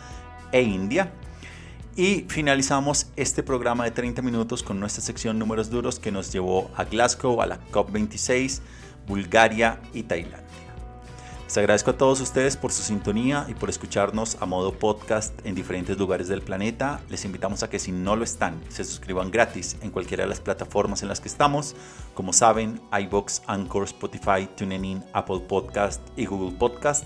e 0.50 0.62
India. 0.62 1.12
Y 1.94 2.26
finalizamos 2.28 3.06
este 3.14 3.44
programa 3.44 3.84
de 3.84 3.92
30 3.92 4.20
minutos 4.20 4.64
con 4.64 4.80
nuestra 4.80 5.00
sección 5.00 5.38
números 5.38 5.70
duros 5.70 6.00
que 6.00 6.10
nos 6.10 6.32
llevó 6.32 6.72
a 6.74 6.82
Glasgow, 6.82 7.40
a 7.40 7.46
la 7.46 7.60
COP26, 7.70 8.62
Bulgaria 9.06 9.78
y 9.94 10.02
Tailandia. 10.02 10.61
Les 11.52 11.58
agradezco 11.58 11.90
a 11.90 11.98
todos 11.98 12.18
ustedes 12.22 12.56
por 12.56 12.72
su 12.72 12.82
sintonía 12.82 13.44
y 13.46 13.52
por 13.52 13.68
escucharnos 13.68 14.38
a 14.40 14.46
modo 14.46 14.72
podcast 14.72 15.38
en 15.44 15.54
diferentes 15.54 15.98
lugares 15.98 16.26
del 16.26 16.40
planeta. 16.40 17.02
Les 17.10 17.26
invitamos 17.26 17.62
a 17.62 17.68
que 17.68 17.78
si 17.78 17.92
no 17.92 18.16
lo 18.16 18.24
están, 18.24 18.58
se 18.70 18.84
suscriban 18.84 19.30
gratis 19.30 19.76
en 19.82 19.90
cualquiera 19.90 20.24
de 20.24 20.30
las 20.30 20.40
plataformas 20.40 21.02
en 21.02 21.10
las 21.10 21.20
que 21.20 21.28
estamos. 21.28 21.76
Como 22.14 22.32
saben, 22.32 22.80
iBox, 22.98 23.42
Anchor, 23.48 23.84
Spotify, 23.84 24.48
TuneIn, 24.56 25.04
Apple 25.12 25.40
Podcast 25.40 26.00
y 26.16 26.24
Google 26.24 26.56
Podcast. 26.56 27.04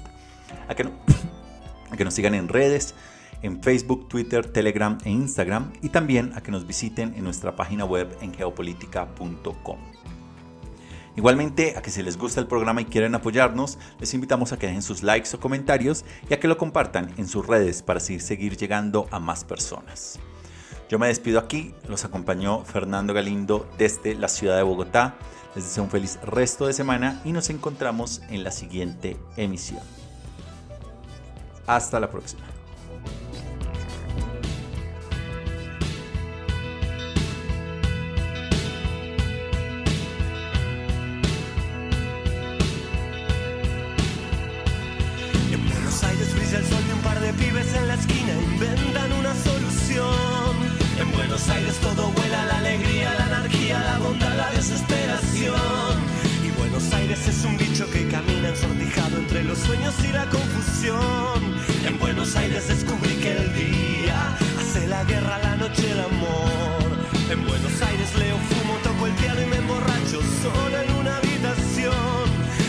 A 0.69 0.77
que, 0.77 0.85
a 1.91 1.97
que 1.97 2.05
nos 2.05 2.15
sigan 2.15 2.35
en 2.37 2.47
redes, 2.47 2.95
en 3.43 3.61
Facebook, 3.61 4.07
Twitter, 4.07 4.47
Telegram 4.47 4.97
e 5.05 5.11
Instagram. 5.11 5.73
Y 5.83 5.89
también 5.89 6.33
a 6.37 6.41
que 6.41 6.53
nos 6.53 6.69
visiten 6.69 7.15
en 7.17 7.25
nuestra 7.25 7.57
página 7.57 7.85
web 7.85 8.17
en 8.21 8.33
geopolítica.com. 8.33 9.79
Igualmente, 11.17 11.75
a 11.77 11.83
que 11.83 11.91
si 11.91 12.03
les 12.03 12.19
gusta 12.19 12.41
el 12.41 12.47
programa 12.47 12.83
y 12.83 12.85
quieren 12.85 13.15
apoyarnos, 13.15 13.79
les 13.99 14.13
invitamos 14.13 14.53
a 14.53 14.59
que 14.59 14.67
dejen 14.67 14.83
sus 14.83 15.03
likes 15.03 15.35
o 15.35 15.41
comentarios 15.41 16.05
y 16.29 16.35
a 16.35 16.41
que 16.41 16.47
lo 16.47 16.59
compartan 16.59 17.13
en 17.17 17.27
sus 17.27 17.47
redes 17.47 17.83
para 17.83 17.97
así 17.99 18.21
seguir 18.21 18.59
llegando 18.59 19.09
a 19.11 19.19
más 19.19 19.43
personas. 19.43 20.19
Yo 20.91 20.99
me 20.99 21.09
despido 21.09 21.39
aquí, 21.41 21.75
los 21.89 22.05
acompañó 22.05 22.65
Fernando 22.65 23.15
Galindo 23.15 23.69
desde 23.79 24.15
la 24.15 24.29
ciudad 24.29 24.57
de 24.57 24.63
Bogotá. 24.63 25.17
Les 25.55 25.65
deseo 25.65 25.85
un 25.85 25.91
feliz 25.91 26.19
resto 26.23 26.67
de 26.67 26.75
semana 26.75 27.21
y 27.25 27.33
nos 27.33 27.49
encontramos 27.49 28.21
en 28.29 28.45
la 28.45 28.51
siguiente 28.51 29.17
emisión. 29.39 29.81
Hasta 31.67 31.99
la 31.99 32.11
próxima. 32.11 32.56
El 65.85 66.01
amor. 66.01 66.87
En 67.31 67.47
Buenos 67.47 67.83
Aires 67.83 68.15
leo, 68.19 68.37
fumo, 68.49 68.75
toco 68.83 69.07
el 69.07 69.13
piano 69.15 69.43
y 69.43 69.47
me 69.47 69.57
emborracho 69.57 70.21
solo 70.43 70.81
en 70.81 70.91
una 70.95 71.17
habitación. 71.17 72.25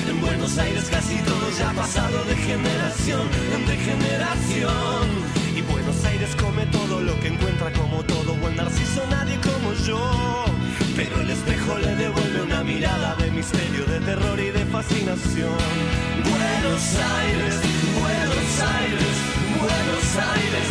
En 0.09 0.19
Buenos 0.21 0.57
Aires 0.57 0.87
casi 0.89 1.17
todo 1.19 1.49
ya 1.57 1.69
ha 1.69 1.73
pasado 1.73 2.23
de 2.25 2.35
generación 2.35 3.27
en 3.53 3.65
de 3.65 3.77
generación. 3.77 5.05
Y 5.55 5.61
Buenos 5.61 6.03
Aires 6.05 6.35
come 6.35 6.65
todo 6.67 7.01
lo 7.01 7.19
que 7.19 7.27
encuentra 7.27 7.71
como 7.73 8.03
todo 8.03 8.35
buen 8.35 8.55
narciso, 8.55 9.05
nadie 9.09 9.37
como 9.41 9.73
yo. 9.85 10.45
Pero 10.95 11.21
el 11.21 11.29
espejo 11.29 11.77
le 11.77 11.95
devuelve 11.95 12.41
una 12.41 12.63
mirada 12.63 13.15
de 13.15 13.31
misterio, 13.31 13.85
de 13.85 13.99
terror 13.99 14.39
y 14.39 14.49
de 14.49 14.65
fascinación. 14.65 15.57
Buenos 16.23 16.83
Aires, 17.21 17.55
Buenos 18.01 18.49
Aires, 18.75 19.15
Buenos 19.59 20.07
Aires, 20.33 20.67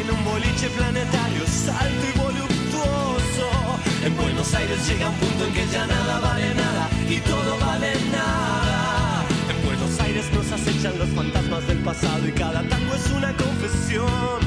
en 0.00 0.10
un 0.10 0.24
boliche 0.24 0.68
planetario, 0.70 1.46
salto 1.46 2.06
y 2.12 2.18
voluptuoso. 2.18 3.46
En 4.04 4.16
Buenos 4.16 4.54
Aires 4.54 4.88
llega 4.88 5.08
un 5.08 5.16
punto 5.16 5.46
en 5.46 5.52
que 5.52 5.66
ya 5.66 5.86
nada 5.86 6.20
vale 6.20 6.54
nada 6.54 6.88
y 7.08 7.18
todo 7.18 7.58
vale 7.58 7.92
nada. 8.10 9.24
En 9.50 9.66
Buenos 9.66 10.00
Aires 10.00 10.26
nos 10.32 10.50
acechan 10.52 10.98
los 10.98 11.08
fantasmas 11.10 11.66
del 11.66 11.78
pasado 11.78 12.26
y 12.26 12.32
cada 12.32 12.62
tango 12.62 12.94
es 12.94 13.10
una 13.12 13.32
confesión. 13.36 14.40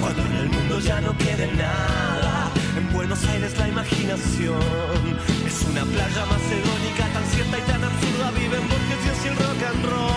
Cuando 0.00 0.22
en 0.26 0.36
el 0.36 0.48
mundo 0.50 0.78
ya 0.80 1.00
no 1.00 1.16
quede 1.16 1.46
nada, 1.52 2.50
en 2.76 2.92
Buenos 2.92 3.24
Aires 3.24 3.56
la 3.58 3.68
imaginación 3.68 5.00
es 5.46 5.62
una 5.70 5.84
playa 5.84 6.24
macedónica 6.26 7.04
tan 7.14 7.24
cierta 7.32 7.58
y 7.58 7.62
tan 7.62 7.84
absurda. 7.84 8.30
Viven 8.32 8.68
Borges, 8.68 9.04
Dios 9.04 9.18
y 9.24 9.28
el 9.28 9.36
rock 9.36 9.62
and 9.70 9.84
roll. 9.86 10.07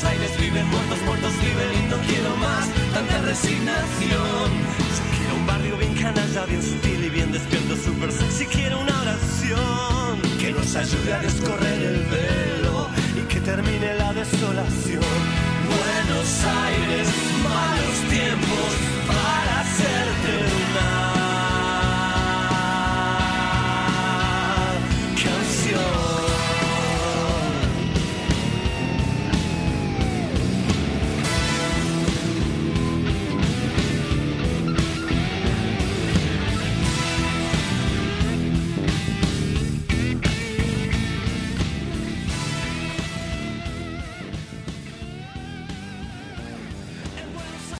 Buenos 0.00 0.14
Aires 0.14 0.40
viven 0.40 0.68
muertos, 0.68 1.02
muertos 1.06 1.32
viven 1.40 1.84
y 1.84 1.88
no 1.88 1.96
quiero 2.06 2.36
más 2.36 2.68
tanta 2.94 3.20
resignación. 3.22 4.48
Yo 4.94 5.18
quiero 5.18 5.34
un 5.34 5.46
barrio 5.48 5.76
bien 5.76 5.94
canalla, 5.94 6.46
bien 6.46 6.62
sutil 6.62 7.04
y 7.04 7.08
bien 7.08 7.32
despierto, 7.32 7.74
super 7.74 8.12
sexy. 8.12 8.46
Quiero 8.46 8.80
una 8.80 9.00
oración 9.02 10.22
que 10.38 10.52
nos 10.52 10.76
ayude 10.76 11.14
a 11.14 11.18
descorrer 11.18 11.82
el 11.82 12.04
velo 12.04 12.88
y 13.16 13.26
que 13.26 13.40
termine 13.40 13.94
la 13.94 14.12
desolación. 14.12 15.02
Buenos 15.66 16.44
Aires, 16.44 17.08
malos 17.42 17.98
tiempos 18.08 18.70
para 19.08 19.60
hacerte 19.62 20.32
una. 20.70 21.17